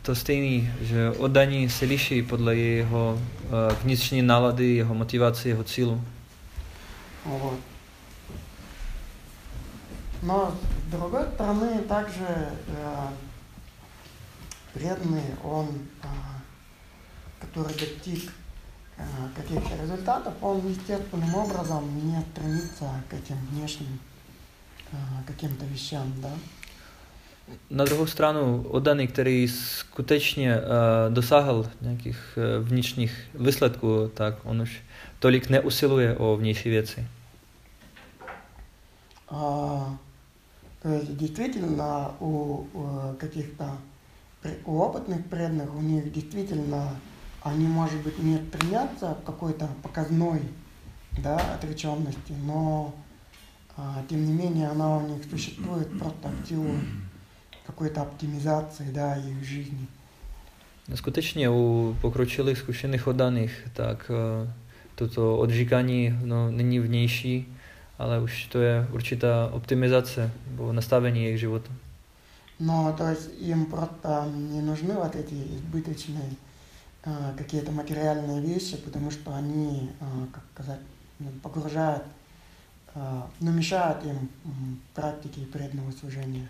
[0.01, 3.49] To stejný, že oddaní se liší podle jeho uh,
[3.83, 6.01] vnitřní nálady, jeho motivace, jeho cílu.
[7.25, 7.59] Вот.
[10.23, 10.51] Но
[10.87, 12.25] с другой стороны, также
[12.67, 13.07] э,
[14.73, 15.67] преданный, он,
[16.01, 16.07] а,
[17.41, 18.31] который достиг
[18.97, 19.03] а,
[19.35, 23.99] каких-то результатов, он естественным образом не стремится к этим внешним
[24.93, 24.97] а,
[25.27, 26.31] каким-то вещам, да.
[27.69, 34.81] Na druhou stranu, oddaný, který skutečně uh, dosáhl nějakých uh, vnitřních výsledků, tak on už
[35.19, 37.07] tolik neusiluje o vnější věci.
[39.29, 39.97] А,
[40.83, 42.65] то есть действительно у,
[43.19, 43.71] каких-то
[44.65, 46.89] у опытных преданных у них действительно
[47.41, 50.41] они, может быть, не стремятся к какой-то показной
[51.23, 52.93] да, отреченности, но
[53.77, 56.75] а, тем не менее она у них существует просто в силу
[57.65, 59.87] какой-то оптимизации да, их жизни.
[60.95, 64.11] Skutečně u pokročilých zkušených oddaných, tak
[64.95, 67.47] toto odříkání no, není vnější,
[67.99, 71.71] ale už to je určitá optimizace nebo nastavení jejich života.
[72.59, 76.35] Но то есть им просто не нужны вот эти избыточные
[77.37, 79.89] какие-то материальные вещи, потому что они,
[80.31, 80.79] как сказать,
[81.41, 82.03] погружают,
[83.41, 84.29] ну, mешают им
[84.93, 86.47] практике преданного служения.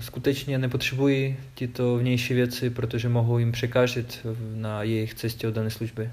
[0.00, 6.12] Skutečně nepotřebují tyto vnější věci, protože mohou jim překážet na jejich cestě oddané služby.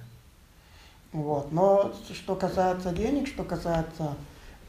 [1.13, 1.51] Вот.
[1.51, 4.15] Но что касается денег, что касается,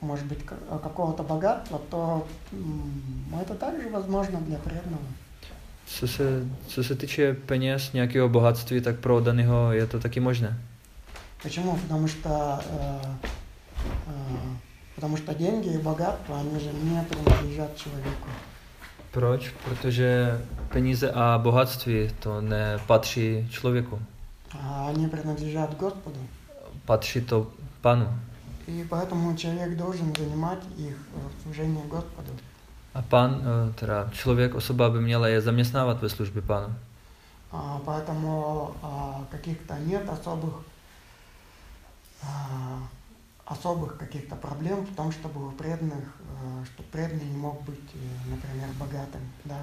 [0.02, 5.04] может быть, к- а, какого-то богатства, то м, это также возможно для преданного.
[5.86, 6.24] Co se,
[6.68, 10.58] co se týče peněz, nějakého bohatství, tak pro oddaného je to taky možné.
[11.44, 11.78] Почему?
[11.78, 13.18] Потому что, э,
[14.08, 14.58] э,
[14.96, 18.28] потому что деньги и богатство, они же не принадлежат человеку.
[19.12, 19.50] Proč?
[19.66, 24.00] Protože peníze a bohatství to nepatří člověku.
[24.60, 26.20] А Они принадлежат Господу.
[26.86, 27.48] Patří to
[27.82, 28.20] panu.
[28.69, 32.33] И поэтому человек должен занимать их в служении Господу.
[32.95, 36.75] A pan, eh, teda člověk, osoba by měla je zaměstnávat ve službě pánu.
[37.53, 40.53] А, Поэтому а, каких-то нет особых
[42.23, 42.83] а,
[43.49, 48.31] особых каких-то проблем в том, чтобы у преданных, э, что преданный не мог быть, э,
[48.31, 49.57] например, богатым, да.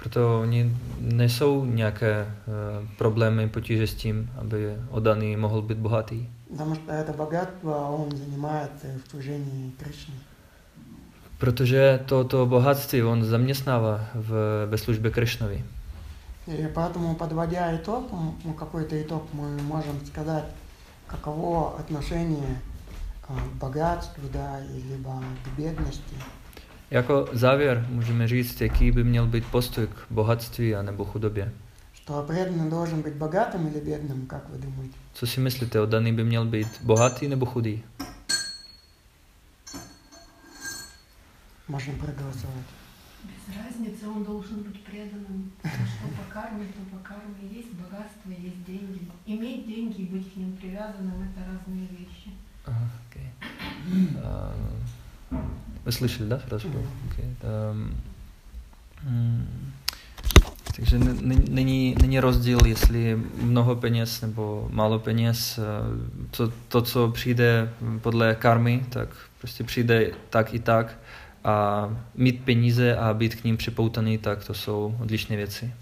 [0.00, 2.26] Proto oni nejsou nějaké eh,
[2.98, 6.28] problémy, potíže s tím, aby oddaný mohl být bohatý.
[6.50, 10.14] Потому что это богатство он занимает в служении Кришне.
[11.38, 14.30] Protože toto bohatství on zaměstnává v,
[14.66, 15.64] ve službě Krišnovi.
[16.46, 18.04] И поэтому, подводя итог,
[18.44, 20.44] ну, какой-то итог, мы можем сказать,
[21.06, 22.60] каково отношение
[23.28, 26.14] а, к богатству, да, либо к бедности.
[26.90, 31.52] Jako závěr můžeme říct, jaký by měl být postoj k bohatství a nebo chudobě.
[31.94, 34.94] Что преданный должен быть богатым или бедным, как вы думаете?
[35.14, 37.82] Co si myslíte, oddaný by měl být bohatý nebo chudý?
[41.68, 42.66] Можем проголосовать.
[43.24, 45.50] Без разницы, он должен быть преданным.
[45.62, 47.34] Что по карме, то по карме.
[47.50, 49.00] Есть богатство, есть деньги.
[49.26, 52.30] Иметь деньги и быть к ним привязанным– это разные вещи.
[52.66, 53.26] Aha, okay.
[54.22, 54.52] Uh,
[55.85, 56.67] Вы слышали, да, фразу?
[56.67, 56.87] Мгм.
[57.11, 57.25] Окей.
[57.71, 57.95] Ем,
[59.07, 59.47] м,
[60.75, 65.57] Takže n- n- není, není rozdíl, jestli mnoho peněz nebo málo peněz.
[65.59, 65.61] Eh,
[66.37, 67.69] To, to, co přijde
[68.01, 70.97] podle karmy, tak prostě přijde tak i tak.
[71.43, 75.73] A mít peníze a být k ním připoutaný, tak to jsou odlišné věci.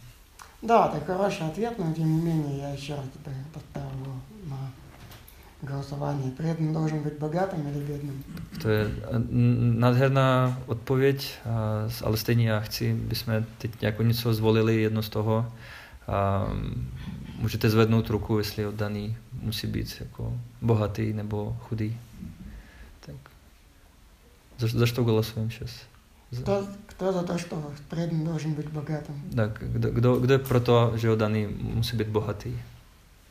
[0.64, 4.14] Да, это хороший ответ, но тем не менее я еще раз тебе поставил его
[5.64, 6.32] на голосование.
[6.32, 8.24] Преданный должен быть богатым или бедным?
[8.62, 14.04] To je eh, n- nádherná odpověď, a, s- ale stejně já chci, bychom teď jako
[14.04, 15.52] něco zvolili, jedno z toho.
[16.08, 16.88] A mm,
[17.40, 21.98] můžete zvednout ruku, jestli oddaný musí být jako bohatý nebo chudý.
[23.06, 23.16] Tak.
[24.58, 25.72] За, за что голосуем сейчас?
[26.32, 29.16] За- Кто, кто за то, что преданный должен быть богатым?
[29.36, 32.60] Tak, kdo, kdo, kdo je pro to, že oddaný musí být bohatý?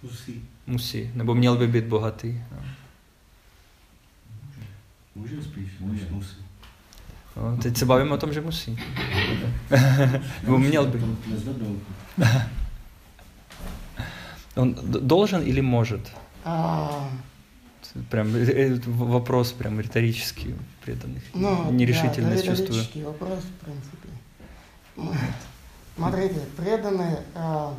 [0.04, 0.42] Musí.
[0.68, 2.42] Musí, nebo měl by být bohatý.
[2.52, 2.58] No.
[5.16, 6.36] Může spíš, může, musí.
[7.38, 8.80] No, teď se bavíme o tom, že musí.
[10.44, 11.02] Nebo měl by.
[14.56, 16.12] Он должен или может?
[18.10, 18.28] Прям
[18.86, 21.24] вопрос прям риторический преданных.
[21.34, 22.82] ну, Нерешительность да, это чувствую.
[22.82, 24.08] риторический вопрос, в принципе.
[25.96, 27.74] Смотрите, преданный, а,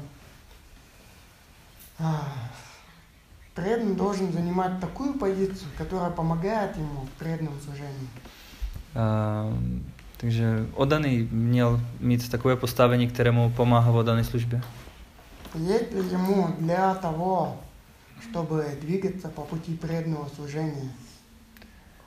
[3.54, 8.08] преданный должен занимать такую позицию, которая помогает ему в преданном служении.
[10.16, 14.62] Takže oddaný měl mít takové postavení, které mu pomáhá v oddané službě.
[15.54, 17.56] Есть ли ему для того,
[18.22, 20.90] чтобы двигаться по пути преданного служения,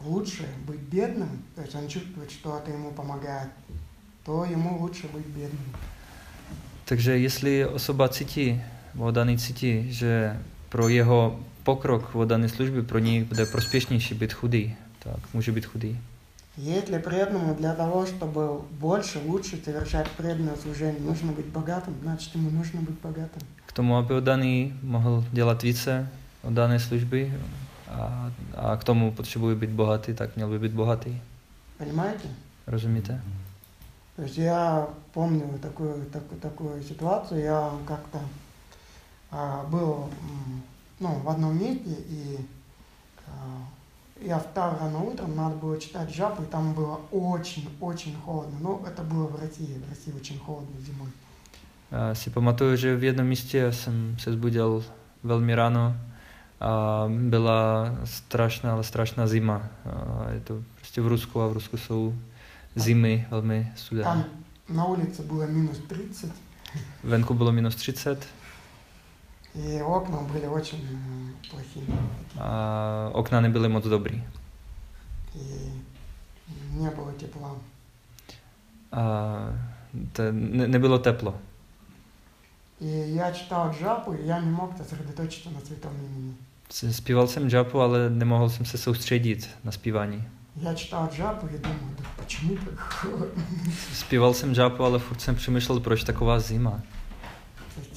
[0.02, 3.50] лучше быть бедным, то есть он чувствует, что это ему помогает,
[4.24, 5.74] то ему лучше быть бедным.
[6.86, 8.62] Takže jestli osoba cítí,
[8.99, 10.37] oddaný cítí, že
[10.69, 15.67] pro jeho pokrok v oddané službě pro něj bude prospěšnější být chudý, tak může být
[15.67, 15.99] chudý.
[16.59, 22.51] Если преданному для того, чтобы больше, лучше совершать преданное служение, нужно быть богатым, значит ему
[22.51, 23.41] нужно быть богатым.
[23.67, 26.09] K tomu, aby oddaný mohl dělat více
[26.43, 27.33] oddané služby
[27.89, 31.21] a, a k tomu potřebuje být bohatý, tak měl by být bohatý.
[31.79, 32.29] Понимаете?
[32.67, 33.21] Rozumíte?
[34.17, 38.25] То есть я помню такую, такую, такую ситуацию, я как-то а,
[39.32, 40.62] был м,
[41.00, 42.38] ну, в одном месте, и
[43.28, 43.32] а,
[44.22, 48.58] я встал рано утром, надо было читать жабу, и там было очень-очень холодно.
[48.62, 51.10] Ну, это было в России, в России очень холодно зимой.
[52.76, 54.84] Že v jednom místě jsem se zbudil
[55.24, 55.96] velmi ráno
[56.60, 59.62] a byla strašná, ale strašná zima.
[59.86, 62.14] A je to prostě v Rusku a v Rusku jsou
[62.76, 64.04] zimy velmi studené.
[64.04, 64.24] Там
[64.70, 66.32] на улице было минус 30,
[67.04, 68.28] Venku bylo minus 30
[69.58, 71.98] и окна были очень м, плохими.
[72.40, 74.24] a okna nebyly moc dobrý.
[75.36, 75.72] И
[76.74, 77.50] не было тепла.
[78.92, 79.02] A
[80.14, 81.34] to ne, nebylo teplo.
[82.80, 86.34] И я читал джапу, и я не мог сосредоточиться на святом имени.
[86.70, 90.24] S- Zpíval jsem džapu, ale nemohl jsem se soustředit na zpívání.
[90.62, 93.44] Я читал джапу и думаю, да почему так холодно?
[94.34, 96.72] Jsem džapu, ale furt jsem přemýšlel, proč taková zima.
[96.72, 96.97] То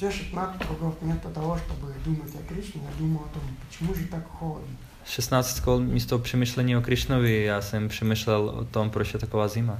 [0.00, 4.06] те 16 кругов вместо того, чтобы думать о Кришне, я думал о том, почему же
[4.06, 4.76] так холодно.
[5.06, 9.78] 16 kol místo přemýšlení o Krišnovi, já jsem přemýšlel o tom, proč je taková zima.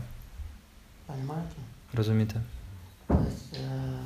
[1.07, 1.55] Понимаете?
[1.95, 2.43] Rozumíte?
[3.07, 4.01] То есть, э,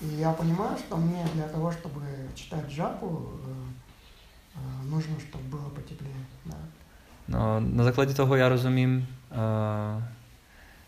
[0.00, 2.02] и я понимаю, что мне для того, чтобы
[2.34, 3.52] читать джапу, э,
[4.56, 6.24] э, нужно, чтобы было потеплее.
[6.46, 6.56] Да.
[7.28, 10.02] No, na základě toho já rozumím, uh,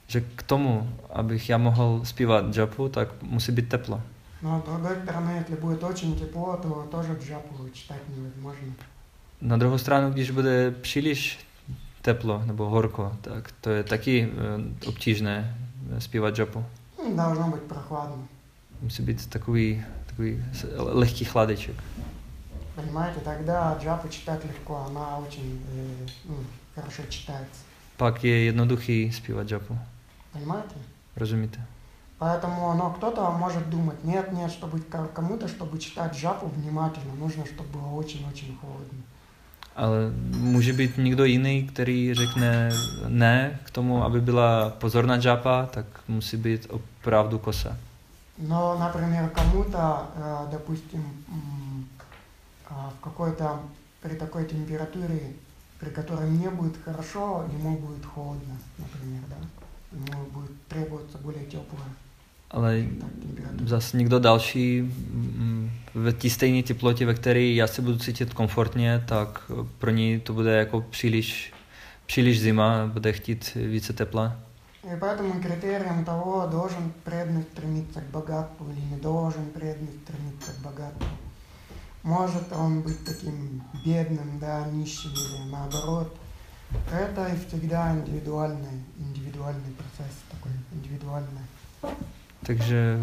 [0.07, 4.03] že k tomu, abych já mohl zpívat džapu, tak musí být teplo.
[4.43, 8.73] Но с другой стороны, если будет очень тепло, то тоже джапу читать невозможно.
[9.41, 11.39] Na druhou stranu, když bude příliš
[12.03, 15.57] teplo nebo horko, tak to je taky uh, obtížné
[15.97, 16.65] eh, zpívat džapu.
[16.99, 18.17] Ну, Должно быть прохладно.
[18.83, 21.77] Musí být takový, takový s- lehký chladeček.
[22.75, 26.35] Понимаете, тогда джапу читать легко, она очень э, ну,
[26.75, 27.61] хорошо читается.
[27.97, 29.79] Pak je jednoduchý zpívat džapu.
[30.33, 30.75] Понимаете?
[31.17, 31.61] Rozumíte?
[32.20, 37.46] Поэтому ну, кто-то может думать, нет, нет, чтобы ко- кому-то, чтобы читать джапу внимательно, нужно,
[37.46, 39.04] чтобы было очень-очень холодно.
[39.76, 42.70] Ale může být někdo jiný, který řekne
[43.08, 47.78] ne k tomu, aby byla pozorná džapa, tak musí být opravdu kosa.
[48.38, 49.78] Но, например, кому-то,
[50.16, 51.04] э, допустим,
[52.70, 53.60] а, в какой-то
[54.02, 55.20] при такой температуре,
[55.80, 59.36] при которой мне будет хорошо, ему будет холодно, например, да.
[59.92, 61.90] Ему будет требоваться более теплая
[62.51, 63.69] Ale так, температура.
[63.69, 69.05] zase někdo další mm, v té stejné teplotě, ve které já se budu cítit komfortně,
[69.09, 71.53] tak pro něj to bude jako příliš
[72.07, 74.37] příliš zima, bude chtít více tepla.
[74.85, 80.59] И поэтому критерием того, должен преданный стремиться к богатству или не должен преданный стремиться к
[80.59, 81.07] богатству.
[82.03, 86.13] Может он быть таким бедным, да, нищим или наоборот.
[86.91, 91.47] Это и всегда индивидуальный, индивидуальный процесс, такой индивидуальный.
[92.47, 92.99] Takže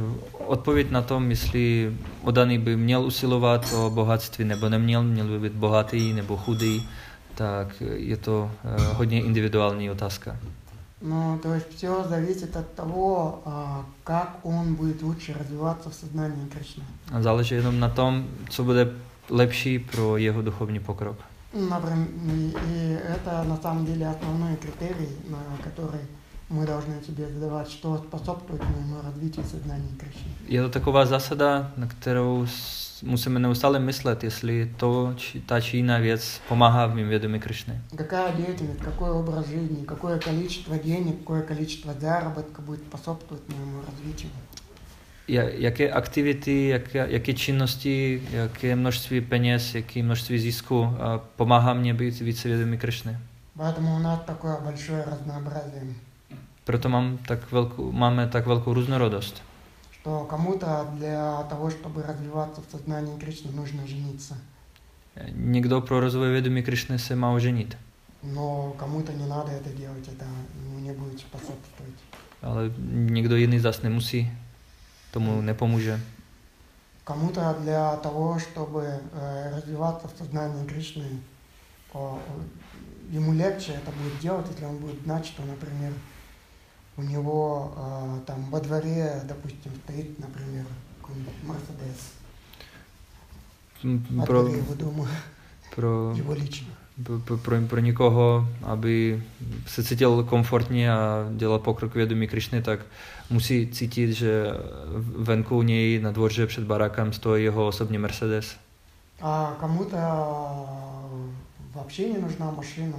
[0.47, 5.53] odpověď na tom, jestli odaný by měl usilovat o bohatství nebo neměl, měl by být
[5.53, 6.87] bohatý nebo chudý,
[7.35, 10.37] tak je to eh, hodně individuální otázka.
[11.01, 16.45] Ну, то есть все зависит от того, а, как он будет лучше развиваться в сознании
[16.47, 16.83] Кришны.
[17.11, 18.87] A záleží jenom na tom, co bude
[19.29, 21.17] lepší pro jeho duchovní pokrok.
[21.69, 26.01] Например, и, и это на самом деле основной критерий, на который
[26.50, 30.30] мы должны себе задавать, что способствует моему развитию сознания Кришны.
[30.48, 32.46] Je to taková zásada, na kterou
[33.02, 37.80] musíme neustále myslet, jestli to, či, ta či jiná věc pomáhá v mým vědomí Krišny.
[37.96, 44.30] Какая деятельность, какой образ жизни, какое количество денег, какое количество заработка будет способствовать моему развитию.
[45.28, 50.88] Ja- Jaké aktivity, jaké, jaké činnosti, jaké množství peněz, jaké množství zisku
[51.36, 53.18] pomáhá mě být více Krišny.
[53.56, 55.82] Поэтому у нас такое большое разнообразие,
[56.64, 59.42] Proto mám tak velkou, máme tak velkou různorodost.
[60.00, 64.34] что кому-то для того, чтобы развиваться в сознании Кришны, нужно жениться.
[65.32, 67.76] Někdo pro rozvoj vědomí Krišny se má oženit,
[68.22, 70.24] Но кому-то не надо это делать, это
[70.66, 71.94] ему не будет способствовать.
[72.42, 74.30] ale někdo jiný zas nemusí,
[75.10, 76.00] tomu nepomůže.
[77.04, 81.04] Кому-то для того, чтобы э, развиваться в сознании Кришны,
[81.94, 82.18] о,
[83.12, 85.92] ему легче это будет делать, если он будет знать, что, например,
[86.96, 90.64] у него э, там во дворе, допустим, стоит, например,
[91.00, 92.14] какой-нибудь Мерседес
[93.82, 95.06] во дворе его дома,
[95.74, 96.68] pro, его лично.
[97.42, 99.22] pro, pro někoho, aby
[99.66, 102.80] se cítil komfortně a dělal pokrok v vědomí Krišny, tak
[103.30, 104.44] musí cítit, že
[105.16, 108.56] venku u něj na dvoře před barákem stojí jeho osobní Mercedes.
[109.20, 109.96] А кому-то
[111.74, 112.96] вообще не нужна машина,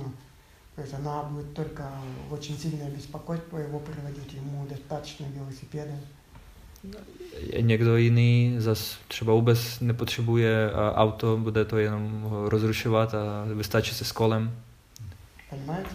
[0.76, 1.90] то есть она будет только
[2.30, 5.94] очень сильное беспокойство его приводить, ему достаточно велосипеда.
[7.62, 14.06] Někdo jiný zas třeba vůbec nepotřebuje auto, bude to jenom ho rozrušovat a vystačí se
[14.06, 14.52] s kolem.
[15.50, 15.90] Понимаете?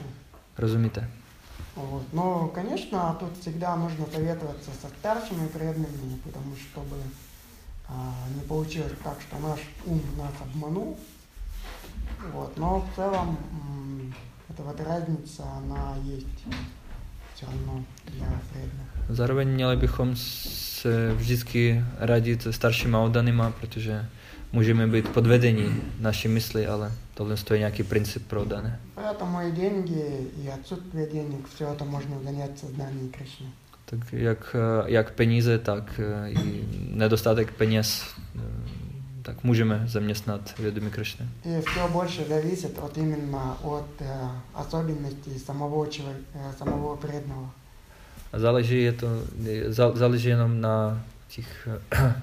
[0.58, 1.10] Rozumíte?
[1.76, 2.02] Вот.
[2.12, 6.96] Но, конечно, тут всегда нужно советоваться со старшими преданными, потому что чтобы
[7.88, 10.98] а, не получилось так, что наш ум нас обманул.
[12.32, 12.56] Вот.
[12.56, 13.38] Но в целом
[14.59, 16.45] м, эта вот разница, она есть
[17.35, 18.85] все равно для преданных.
[19.09, 24.05] Zároveň měli bychom se vždycky radit se staršíma oddanýma, protože
[24.51, 28.79] můžeme být podvedení naší mysli, ale tohle je nějaký princip pro dané.
[28.95, 33.47] Поэтому и деньги, и отсутствие денег, все это можно занять в сознании Кришны.
[33.85, 38.03] Tak jak, jak peníze, tak eh, i nedostatek peněz,
[39.20, 41.28] eh, tak můžeme zaměstnat vědomí Krišny.
[41.44, 47.50] И все больше зависит от именно от э, особенностей самого человека, э, самого преданного.
[48.32, 49.08] Záleží, je to,
[49.94, 51.68] záleží jenom na, těch,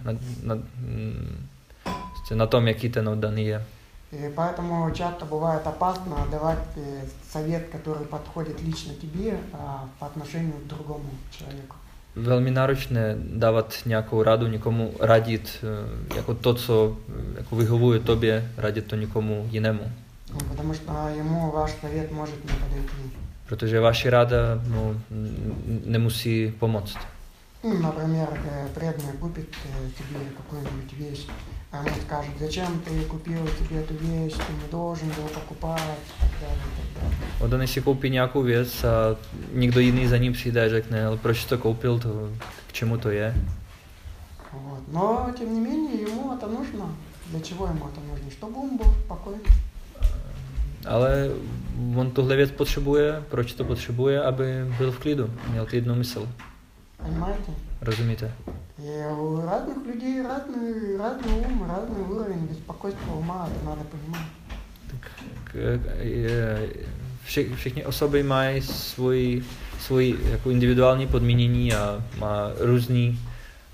[0.04, 0.58] na, na,
[2.12, 3.66] prostě na tom, jaký ten oddaný je.
[4.12, 10.54] И поэтому часто бывает опасно давать э, совет, который подходит лично тебе, а по отношению
[10.54, 11.76] к другому человеку.
[12.16, 15.64] Velmi náročné dávat nějakou radu, někomu radit,
[16.12, 19.93] eh, jako to, co eh, jako vyhovuje tobě, radit to někomu jinému.
[20.33, 22.93] Ну, Потому что ему ваш совет может не подойти.
[23.49, 24.37] Protože vaše rada
[24.68, 26.97] no, n- nemusí pomoct.
[27.64, 31.27] Ну, например, э, преданный купит э, тебе какую-нибудь вещь,
[31.73, 36.20] а ему скажет, зачем ты купил себе эту вещь, ты не должен был покупать, и
[36.20, 37.16] так далее, и так далее.
[37.41, 39.16] Odaný si koupí nějakou věc a
[39.53, 42.29] někdo jiný za ním přijde a řekne, ale proč to koupil, to,
[42.66, 43.35] k čemu to je.
[44.53, 44.93] Вот.
[44.93, 46.95] Но, тем не менее, ему это нужно.
[47.31, 48.31] Для чего ему это нужно?
[48.31, 49.53] Чтобы ум был спокойный.
[50.87, 51.31] Ale
[51.97, 54.45] on tuhle věc potřebuje, proč to potřebuje, aby
[54.79, 56.29] byl v klidu, měl klidnou mysl.
[56.98, 57.52] Понимаете?
[57.82, 58.32] Rozumíte?
[58.80, 64.28] И у разных людей разный, разный ум, разный уровень беспокойства ума, это надо понимать.
[65.00, 66.70] K- k- je-
[67.24, 69.43] vše, všechny osoby mají svůj,
[69.80, 73.20] svůj jako individuální podmínění a má různý,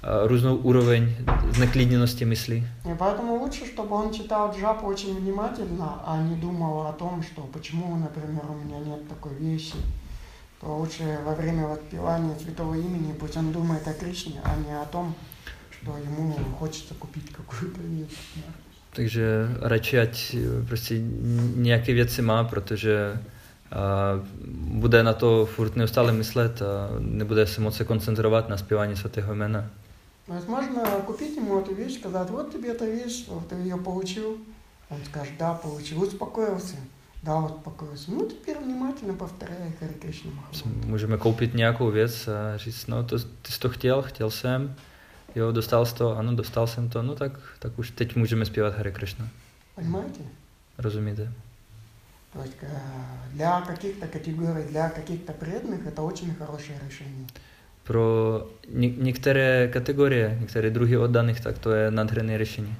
[0.03, 1.09] a různou úroveň
[1.55, 2.63] zneklidněnosti mysli.
[2.85, 7.41] И поэтому лучше, чтобы он читал джапу очень внимательно, а не думал о том, что
[7.41, 9.75] почему, например, у меня нет такой вещи.
[10.62, 14.84] То лучше во время воспевания святого имени пусть он думает о Кришне, а не о
[14.84, 15.14] том,
[15.70, 18.18] что ему хочется купить какую-то вещь.
[18.92, 20.94] Takže radši ať eh, prostě
[21.56, 23.18] nějaké věci má, protože
[23.72, 24.20] a
[24.80, 29.34] bude na to furt neustále myslet a nebude se moc se koncentrovat na zpěvání svatého
[29.34, 29.70] jména.
[30.26, 33.78] То есть можно купить ему эту вещь, сказать, вот тебе эта вещь, вот ты ее
[33.78, 34.36] получил.
[34.90, 36.76] Он скажет, да, получил, успокоился.
[37.23, 38.11] Да, успокоился.
[38.11, 40.89] Ну, теперь внимательно повторяй Хари Кришна Махамантру.
[40.89, 44.75] Můžeme koupit nějakou věc a říct, no to, ty jsi to chtěl, chtěl jsem,
[45.35, 48.77] jo, dostal jsi to, ano, dostal jsem to, no tak, tak už teď můžeme zpívat
[48.77, 49.27] Hare Krishna.
[49.75, 50.19] Понимаете?
[50.77, 51.31] Rozumíte?
[52.33, 52.67] То есть э,
[53.33, 57.27] для каких-то категорий, для каких-то преданных это очень хорошее решение.
[58.69, 62.75] Ně- některé kategorie, některé druhy oddaných, tak to je nádherné řešení.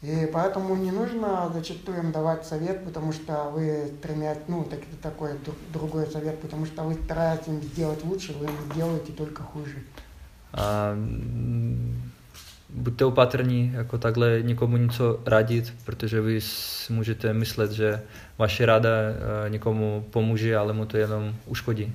[0.00, 5.30] И поэтому не нужно зачастую им давать совет, потому что вы стремясь, ну, так, такой
[5.72, 9.74] другой совет, потому что вы стараетесь им сделать лучше, вы им делаете только хуже.
[10.52, 12.00] Mm,
[12.68, 16.40] buďte opatrní, jako takhle někomu něco radit, protože vy
[16.90, 18.02] můžete myslet, že
[18.38, 18.90] vaše rada
[19.48, 21.92] někomu pomůže, ale mu to jenom uškodí.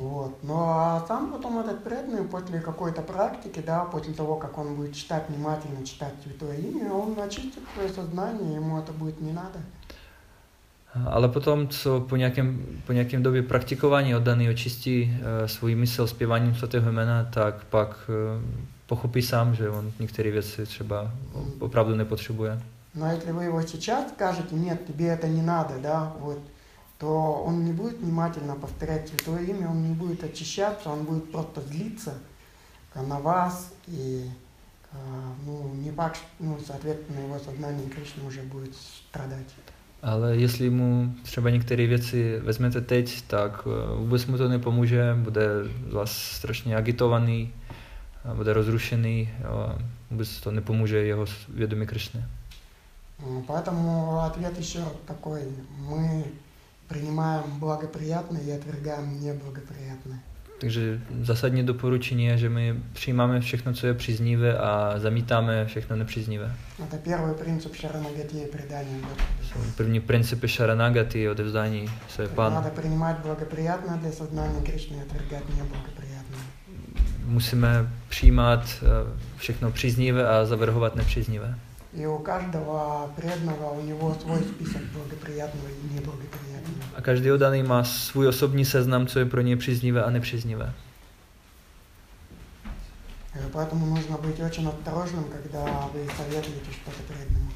[0.00, 0.38] Вот.
[0.42, 4.94] Ну а сам потом этот преданный после какой-то практики, да, после того, как он будет
[4.94, 9.58] читать внимательно, читать Святое Имя, он очистит свое сознание, ему это будет не надо.
[11.06, 16.54] Ale potom, co po nějakém, po nějakém době praktikování oddaný očistí uh, svůj mysl zpěváním
[16.54, 18.42] svatého jména, tak pak uh,
[18.86, 21.10] pochopí sám, že on některé věci třeba
[21.60, 22.60] opravdu nepotřebuje.
[22.94, 26.38] Но если вы его сейчас скажете, нет, тебе это не надо, да, вот,
[26.98, 31.60] то он не будет внимательно повторять Святое Имя, он не будет очищаться, он будет просто
[31.60, 32.14] злиться
[32.94, 34.28] э, на вас, и
[34.92, 34.96] э,
[35.46, 39.46] ну, не факт, ну, соответственно, его сознание Кришны уже будет страдать.
[40.02, 45.42] Ale jestli mu třeba některé věci vezmete teď, tak eh, vůbec mu to nepomůže, bude
[45.90, 47.52] z vás strašně agitovaný,
[48.24, 49.78] a bude rozrušený, jo, a
[50.10, 52.24] vůbec to nepomůže jeho vědomí Krišny.
[53.26, 55.40] М, Поэтому ответ еще такой.
[55.88, 56.24] Мы
[56.87, 60.19] принимаем благоприятное и отвергаем неблагоприятное.
[60.59, 66.55] Takže zásadní doporučení je, že my přijímáme všechno, co je příznivé a zamítáme všechno nepříznivé.
[66.79, 69.23] Это первый принцип Шаранагати и предания Господу.
[69.43, 72.61] Jsou první principy šaranagaty, odevzdání se Надо pánu.
[72.75, 76.41] принимать благоприятное для сознания Кришны и отвергать неблагоприятное.
[77.25, 78.85] Musíme přijímat eh,
[79.37, 81.55] všechno příznivé a zavrhovat nepříznivé.
[81.97, 86.83] И у каждого преданного у него свой список благоприятного и неблагоприятного.
[86.95, 90.73] A každý oddaný má svůj osobní seznam, co je pro něj příznivé a nepříznivé.
[93.35, 95.63] Э, Поэтому нужно быть очень осторожным, когда
[95.93, 97.51] вы советуете что-то преданному.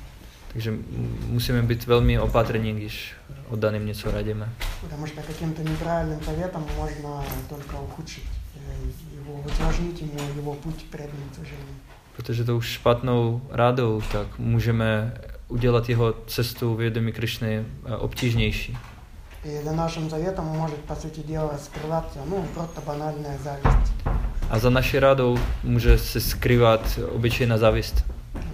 [0.53, 0.83] Takže m-
[1.29, 3.13] musíme být velmi opatrní, když
[3.49, 4.49] oddaným něco radíme.
[4.81, 8.23] Потому что каким-то неправильным советом можно только ухудшить
[8.55, 11.75] э, его, усложнить ему его путь к преданным служению.
[12.15, 15.13] Protože tou špatnou rádou, tak můžeme
[15.47, 18.77] udělat jeho cestu vědomí Krišny eh, obtížnější.
[19.43, 23.93] И за нашим заветом может, по сути дела, скрываться, ну, просто банальная зависть.
[24.49, 28.03] A za naší rádou může se skrývat obyčejná závist.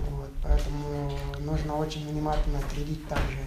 [0.10, 3.40] Вот, поэтому нужно очень внимательно следить также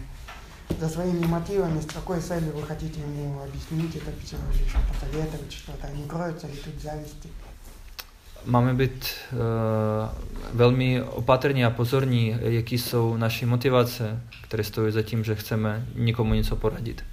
[0.81, 5.53] за своими мотивами, с какой целью вы хотите ему объяснить это все, или что посоветовать
[5.53, 5.89] что-то.
[5.89, 7.29] Не кроются ли тут зависти.
[8.45, 9.39] Máme být uh,
[10.53, 16.35] velmi opatrní a pozorní, jaký jsou naše motivace, které stojí za tím, že chceme někomu
[16.35, 17.05] něco poradit.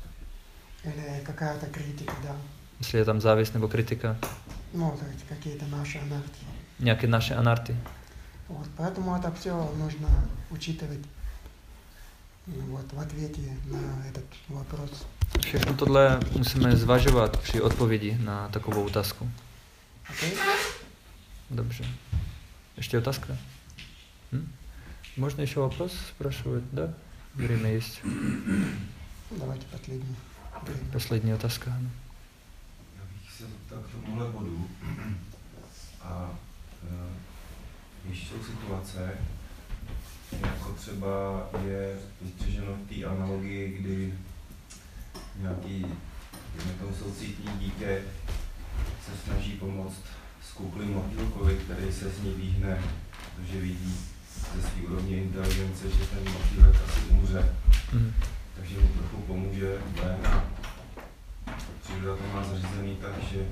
[0.85, 2.35] Или какая-то критика, да.
[2.79, 4.15] Jestli je tam závist nebo kritika,
[4.73, 6.47] Ну, то есть какие-то наши анархии.
[6.79, 7.75] nějaké naše anarty.
[8.49, 10.09] Вот, поэтому это все нужно
[10.51, 11.05] учитывать
[12.47, 15.05] и вот, в ответе на этот вопрос.
[15.45, 19.29] Všechno tohle musíme zvažovat při odpovědi na takovou otázku.
[20.09, 20.31] Окей?
[21.49, 21.85] Dobře.
[22.77, 23.37] Ještě otázka?
[24.31, 24.51] Hm?
[25.17, 26.93] Можно еще вопрос спрашивать, да?
[27.35, 28.01] Время есть.
[29.31, 30.15] Давайте последний.
[30.63, 30.91] Время.
[30.91, 31.71] Poslední otázka.
[31.71, 31.89] ano.
[32.97, 34.69] Já bych se zeptal k tomuhle bodu.
[36.01, 36.31] A
[36.83, 37.09] e,
[38.03, 39.17] když jsou situace,
[40.41, 41.09] jako třeba
[41.65, 44.13] je vystřeženo v té analogii, kdy
[45.35, 45.85] nějaký
[46.55, 48.01] dejme tomu soucitní dítě
[49.05, 50.01] se snaží pomoct
[50.58, 52.82] skouklým motýlkovi, který se z ní výhne,
[53.36, 53.96] protože vidí
[54.54, 57.54] ze své úrovně inteligence, že ten motýlek asi umře
[57.92, 58.14] Mhm.
[58.56, 60.44] takže mu trochu pomůže ven a
[61.82, 63.46] příroda to má zařízený tak, že,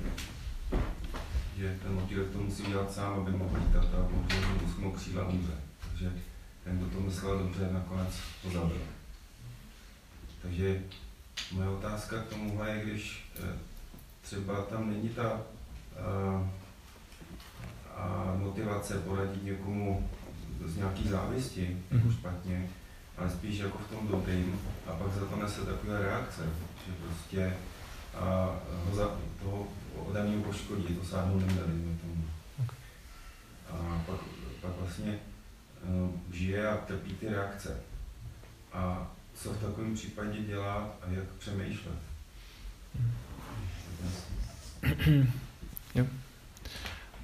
[1.57, 4.47] že ten motýlek to musí dělat sám, aby mohl lítat a možná
[4.77, 5.53] mu křídla umře.
[5.87, 6.11] Takže
[6.63, 8.81] ten, kdo to myslel dobře, nakonec to zabil.
[10.41, 10.81] Takže
[11.51, 13.57] moje otázka k tomuhle je, když eh,
[14.21, 16.49] třeba tam není ta a,
[17.97, 20.09] a motivace poradit někomu
[20.65, 22.13] z nějaký závisti, jako Mhm.
[22.17, 22.69] špatně,
[23.17, 26.41] ale spíš jako v tom dobrým a pak za to nese takové reakce,
[26.87, 27.53] že prostě
[28.15, 29.11] a ho za
[29.43, 29.67] toho
[30.05, 31.67] ode mě poškodí, to sáhnout neměli.
[32.01, 32.23] Tomu.
[33.71, 34.19] A pak,
[34.61, 35.19] pak vlastně
[35.83, 37.79] uh, žije a trpí ty reakce.
[38.73, 41.97] A co v takovém případě dělat a jak přemýšlet.
[45.95, 46.05] А,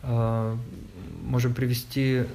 [0.03, 2.25] Можем привести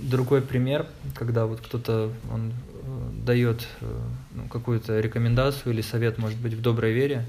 [0.00, 3.98] другой пример, когда вот кто-то он э, дает э,
[4.34, 7.28] ну, какую-то рекомендацию или совет, может быть, в доброй вере.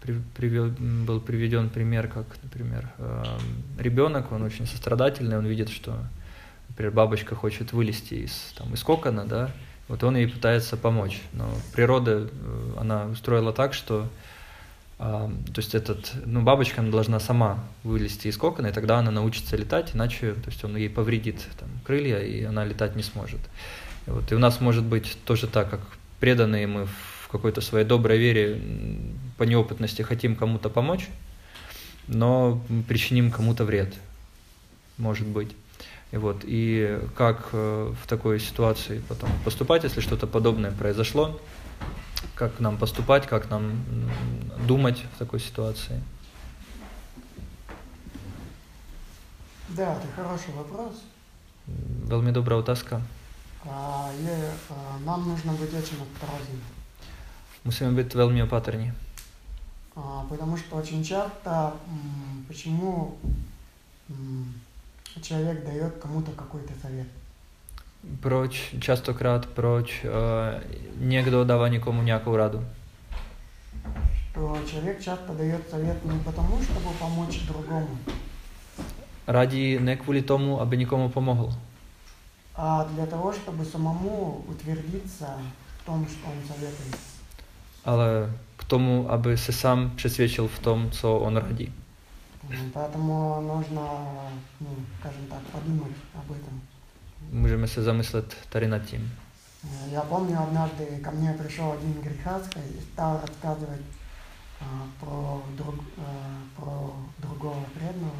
[0.00, 3.24] При- привел- был приведен пример, как, например, э,
[3.78, 5.96] ребенок, он очень сострадательный, он видит, что,
[6.68, 9.50] например, бабочка хочет вылезти из, там, из кокона, да,
[9.88, 11.20] вот он ей пытается помочь.
[11.32, 14.06] Но природа, э, она устроила так, что
[15.04, 19.54] то есть этот, ну, бабочка она должна сама вылезти из кокона, и тогда она научится
[19.54, 23.40] летать, иначе, то есть он ей повредит там, крылья, и она летать не сможет.
[24.06, 25.80] И, вот, и у нас может быть тоже так, как
[26.20, 28.58] преданные мы в какой-то своей доброй вере
[29.36, 31.06] по неопытности хотим кому-то помочь,
[32.08, 33.92] но причиним кому-то вред,
[34.96, 35.50] может быть.
[36.12, 41.38] И вот, и как э, в такой ситуации потом поступать, если что-то подобное произошло,
[42.34, 43.72] как нам поступать, как нам
[44.66, 46.02] думать в такой ситуации.
[49.68, 51.02] Да, это хороший вопрос.
[52.04, 53.00] Veľmi dobrá otázka.
[53.64, 54.28] А, и,
[54.70, 56.62] а, нам нужно быть очень осторожными.
[57.64, 58.92] Musíme být velmi opatrní,
[59.96, 61.72] А, потому что очень часто,
[62.48, 63.18] почему
[65.22, 67.06] человек дает кому-то какой-то совет.
[68.20, 70.10] Proč častokrát, proč uh,
[70.98, 72.64] někdo dává někomu nějakou radu.
[74.66, 77.98] Человек часто дает совет не потому, чтобы помочь другому,
[79.26, 81.54] Radí ne kvůli tomu, aby někomu pomohl,
[82.56, 85.38] а для того, чтобы самому утвердиться
[85.78, 86.98] в том, что он советует.
[87.84, 91.72] ale k tomu, aby se sám přesvědčil v tom, co on radí.
[92.74, 94.08] Поэтому нужно,
[94.60, 94.68] ну,
[95.00, 96.60] скажем так, подумать об этом.
[97.33, 99.11] Můžeme se zamyslet tady nad tím.
[99.63, 103.81] Э, Я помню, однажды ко мне пришел один грехастка и стал рассказывать
[104.61, 104.65] а,
[104.99, 108.15] про, друг, а, про другого преданного.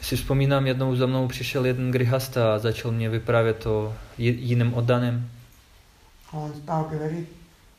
[0.00, 4.74] Si vzpomínám, jednou za mnou přišel jeden grihasta a začal mě vyprávět o ji- jiném
[4.74, 5.30] oddaném.
[6.32, 7.28] Он стал говорить,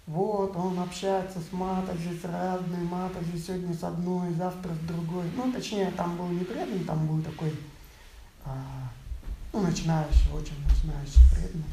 [0.07, 5.23] вот, он общается с Матаджи, с разной Матаджи, сегодня с одной, завтра с другой.
[5.37, 7.51] Ну, точнее, там был не преданный, там был такой,
[8.45, 8.53] а,
[9.52, 11.64] ну, начинающий, очень начинающий преданный.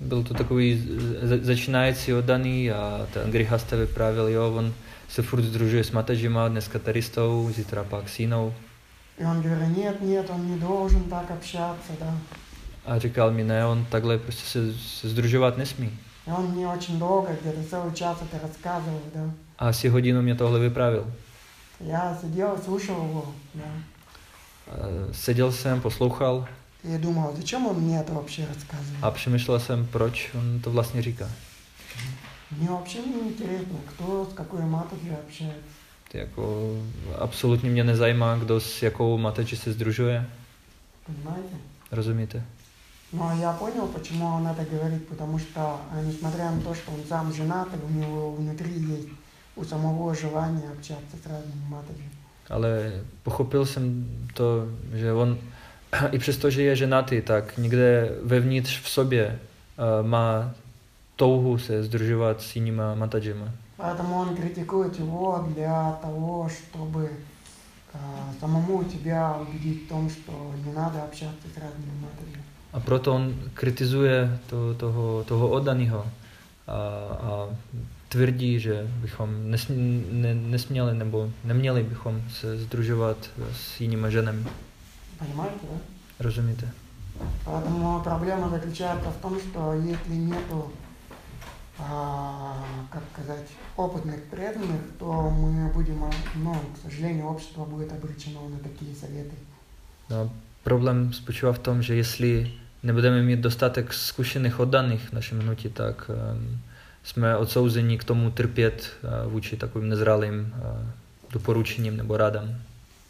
[0.00, 0.82] Byl to takový
[1.22, 4.72] z- začínající oddaný a ten grihasta vyprávěl, jo, on
[5.08, 8.54] se furt združuje s Matažima, dneska tady s tou, zítra pak s jinou.
[9.18, 12.98] И он говорил, нет, нет, он не должен так общаться, да.
[12.98, 15.90] Říkal mi, ne, on takhle prostě se, se združovat nesmí.
[16.26, 19.30] И он мне очень долго, где-то целый час это рассказывал, да.
[19.58, 21.06] A asi hodinu mě tohle vyprávěl.
[21.80, 23.24] Я сидел слушал его,
[23.54, 23.64] да.
[25.12, 26.46] Seděl jsem, poslouchal
[26.85, 29.03] И думал, зачем он мне это вообще рассказывает?
[29.03, 31.29] a přemýšlel jsem, proč on to vlastně říká.
[32.57, 35.71] Мне вообще не интересно, кто с какой матушкой общается.
[36.11, 36.75] Ty jako
[37.19, 40.25] absolutně mě nezajímá, kdo s jakou Matači se združuje.
[41.05, 41.55] Понимаете?
[41.91, 42.43] Rozumíte?
[43.13, 46.99] Но я понял, почему он это говорит, потому что, а, несмотря на то, что он
[47.09, 49.09] сам женат, и у него внутри есть
[49.55, 52.09] у самого желание общаться с разными матами.
[52.49, 55.37] Ale pochopil jsem to, že on,
[56.11, 59.39] i přesto, že je ženatý, tak někde vevnitř v sobě
[59.77, 60.51] uh, má
[61.15, 63.51] touhu se združovat s jinýma matadžima.
[63.77, 67.09] Поэтому он критикует его для того, чтобы
[67.93, 67.97] а,
[68.39, 70.31] самому тебя убедить в том, что
[70.65, 72.43] не надо общаться с разными матами.
[72.73, 76.05] A proto on kritizuje to, toho, toho oddaného
[76.67, 77.49] a, a
[78.09, 83.17] tvrdí, že bychom nesmě, ne, nesměli nebo neměli bychom se združovat
[83.53, 84.45] s jinými ženami.
[85.18, 86.24] Понимаете, да?
[86.24, 86.66] Rozumíte?
[87.44, 90.70] Поэтому проблема заключается в том, что если нету,
[91.78, 92.56] а,
[92.90, 98.58] как сказать, опытных преданных, то мы будем, а, ну, к сожалению, общество будет обречено на
[98.58, 99.36] такие советы.
[100.62, 102.52] Problém spočívá v tom, že jestli
[102.82, 106.58] nebudeme mít dostatek zkušených oddaných v našem hnutí, tak um,
[107.02, 110.86] jsme odsouzeni k tomu trpět uh, vůči takovým nezralým uh,
[111.32, 112.58] doporučením nebo radám.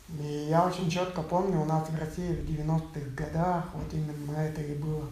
[0.09, 4.63] И я очень четко помню, у нас в России в 90-х годах вот именно это
[4.63, 5.09] и было.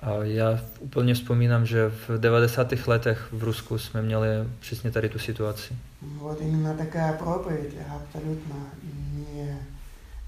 [0.00, 2.72] A já úplně vzpomínám, že v 90.
[2.86, 4.28] letech v Rusku jsme měli
[4.60, 5.74] přesně tady tu situaci.
[6.20, 8.54] Вот именно такая проповедь абсолютно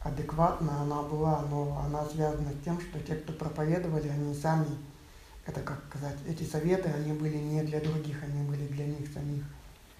[0.05, 4.66] неадекватна она была, но она связана с тем, что те, кто проповедовали, они сами
[5.49, 9.44] это как сказать, эти советы, они были не для других, они были для них самих.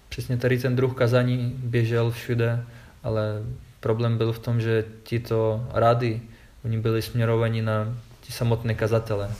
[0.09, 2.65] Přesně tady ten druh kazání běžel všude,
[3.03, 3.43] ale
[3.80, 6.22] problém byl v tom, že tito rady,
[6.64, 9.30] oni byli směrovaní na ti samotné kazatele.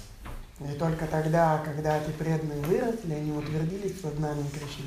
[0.70, 4.84] И только тогда, когда эти преданные выросли, они утвердились в сознании Кришны,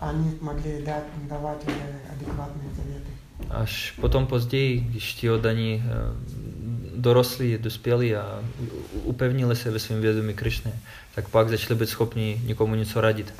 [0.00, 3.10] они смогли дать, давать уже адекватные советы.
[3.50, 5.90] Až potom později, když ti oddaní eh,
[6.96, 8.40] dorostli, dospěli a
[8.94, 10.72] u- upevnili se ve svém vědomí Krišny,
[11.14, 13.34] tak pak začali být schopni někomu něco radit.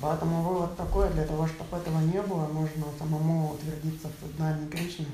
[0.00, 5.06] Поэтому вывод такой, для того, чтобы этого не было, нужно самому утвердиться в сознании Кришны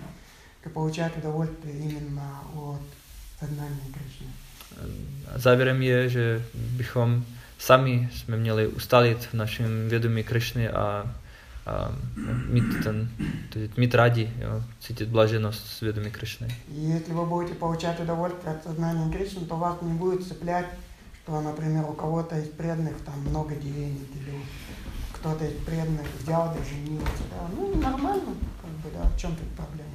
[0.64, 2.80] и получать удовольствие именно от
[3.40, 4.26] сознания Кришны.
[5.36, 7.24] Závěrem je, že bychom
[7.58, 11.14] sami jsme měli ustalit v našem vědomí Krišny a,
[11.66, 11.92] a
[12.48, 13.08] mít, ten,
[13.76, 16.48] mít rádi, jo, cítit blaženost z vědomí Krišny.
[16.68, 20.66] Если вы будете получать удовольствие от сознания Кришны, то вас не будет цеплять,
[21.24, 24.40] что, например, у кого-то из преданных там много денег, или
[25.12, 27.24] кто-то из преданных взял да женился.
[27.30, 27.48] Да.
[27.56, 29.90] Ну, нормально, как бы, да, в чем тут проблема?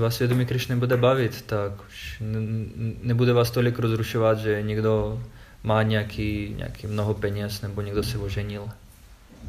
[0.00, 5.22] Vás vědomí Krišny bude bavit, tak už n- nebude vás tolik rozrušovat, že někdo
[5.62, 8.68] má nějaký, nějaký mnoho peněz nebo někdo se oženil.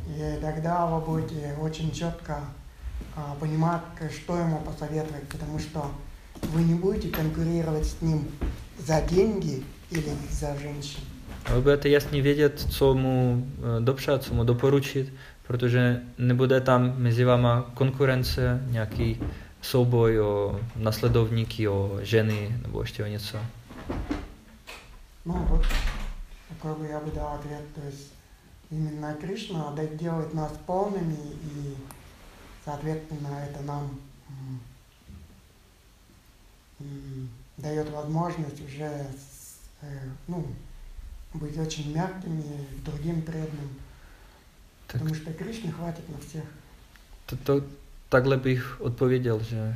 [0.08, 2.36] И тогда вы будете очень четко
[3.16, 3.82] а, понимать,
[4.12, 5.92] что ему посоветовать, потому что
[6.52, 8.28] вы не будете конкурировать с ним
[8.80, 11.04] за деньги или за женщин.
[11.45, 15.13] A vy budete jasně vědět, co mu eh, dopřát, co mu doporučit,
[15.47, 19.21] protože nebude tam mezi váma konkurence, nějaký
[19.63, 23.39] souboj o nasledovníky, o ženy nebo ještě o něco.
[25.25, 25.65] Ну вот,
[26.49, 27.75] такой бы я бы дал ответ.
[27.75, 28.13] То есть
[28.71, 31.75] именно Кришна да- делает нас полными и,
[32.65, 33.91] соответственно, это нам
[34.31, 34.61] м,
[36.81, 37.29] м,
[37.59, 40.47] дает возможность уже с, э, ну,
[41.34, 43.70] быть очень мягкими к другим преданным.
[44.88, 46.44] Tak Потому что Кришне хватит на всех.
[47.26, 47.62] to, to,
[48.10, 49.76] takhle bych odpověděl, že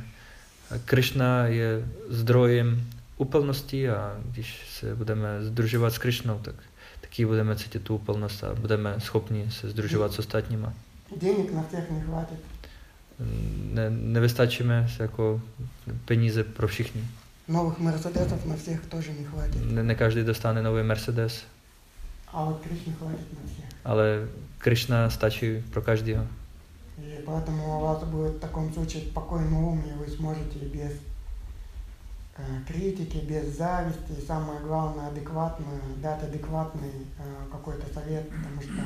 [0.84, 2.86] Krishna je zdrojem
[3.16, 6.54] úplnosti a když se budeme združovat s Krishnou, tak
[7.00, 10.72] taky budeme cítit tu úplnost a budeme schopni se združovat s ostatníma.
[11.16, 12.38] Денег на всех не хватит.
[13.72, 15.40] Ne, nevystačíme se jako
[16.04, 17.04] peníze pro všichni.
[17.48, 19.56] Новых Мерседесов на всех тоже не хватит.
[19.56, 21.44] Ne, ne každý dostane nový Mercedes,
[22.32, 23.64] А вот Кришне хватит на всех.
[23.84, 24.28] ale
[24.60, 26.26] Krishna stačí pro každého.
[26.98, 30.92] И поэтому у вас будет в таком случае спокойный ум, и вы сможете без
[32.36, 35.66] э, критики, без зависти, и самое главное, адекватно,
[36.02, 37.22] дать адекватный э,
[37.52, 38.82] какой-то совет, потому что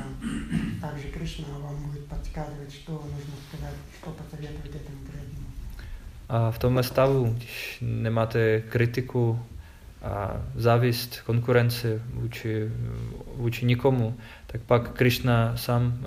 [0.79, 5.32] также Кришна вам будет подсказывать, что нужно сказать, что посоветовать этому преданному.
[6.29, 9.45] A v tomhle stavu, když nemáte kritiku
[10.03, 12.71] a závist, konkurenci vůči,
[13.35, 14.17] vůči nikomu,
[14.47, 16.05] tak pak Krishna sám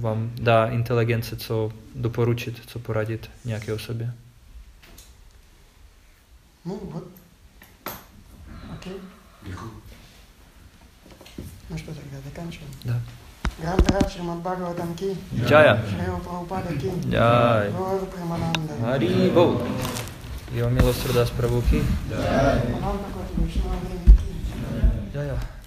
[0.00, 4.14] vám dá inteligence, co doporučit, co poradit nějaké osobě.
[6.64, 6.74] No.
[8.74, 8.92] Okay.
[9.46, 9.82] Děkuji.
[11.70, 12.64] Můžeme tak zakončit.
[12.84, 13.02] Da.
[13.60, 15.10] ग्रंथ श्रीमद भागवतम की
[15.48, 19.54] जय श्री उपाद की जय गौर प्रेमानंद हरि बोल
[20.52, 21.80] Его милость Радас Прабу की
[22.10, 22.62] जय
[25.14, 25.59] जय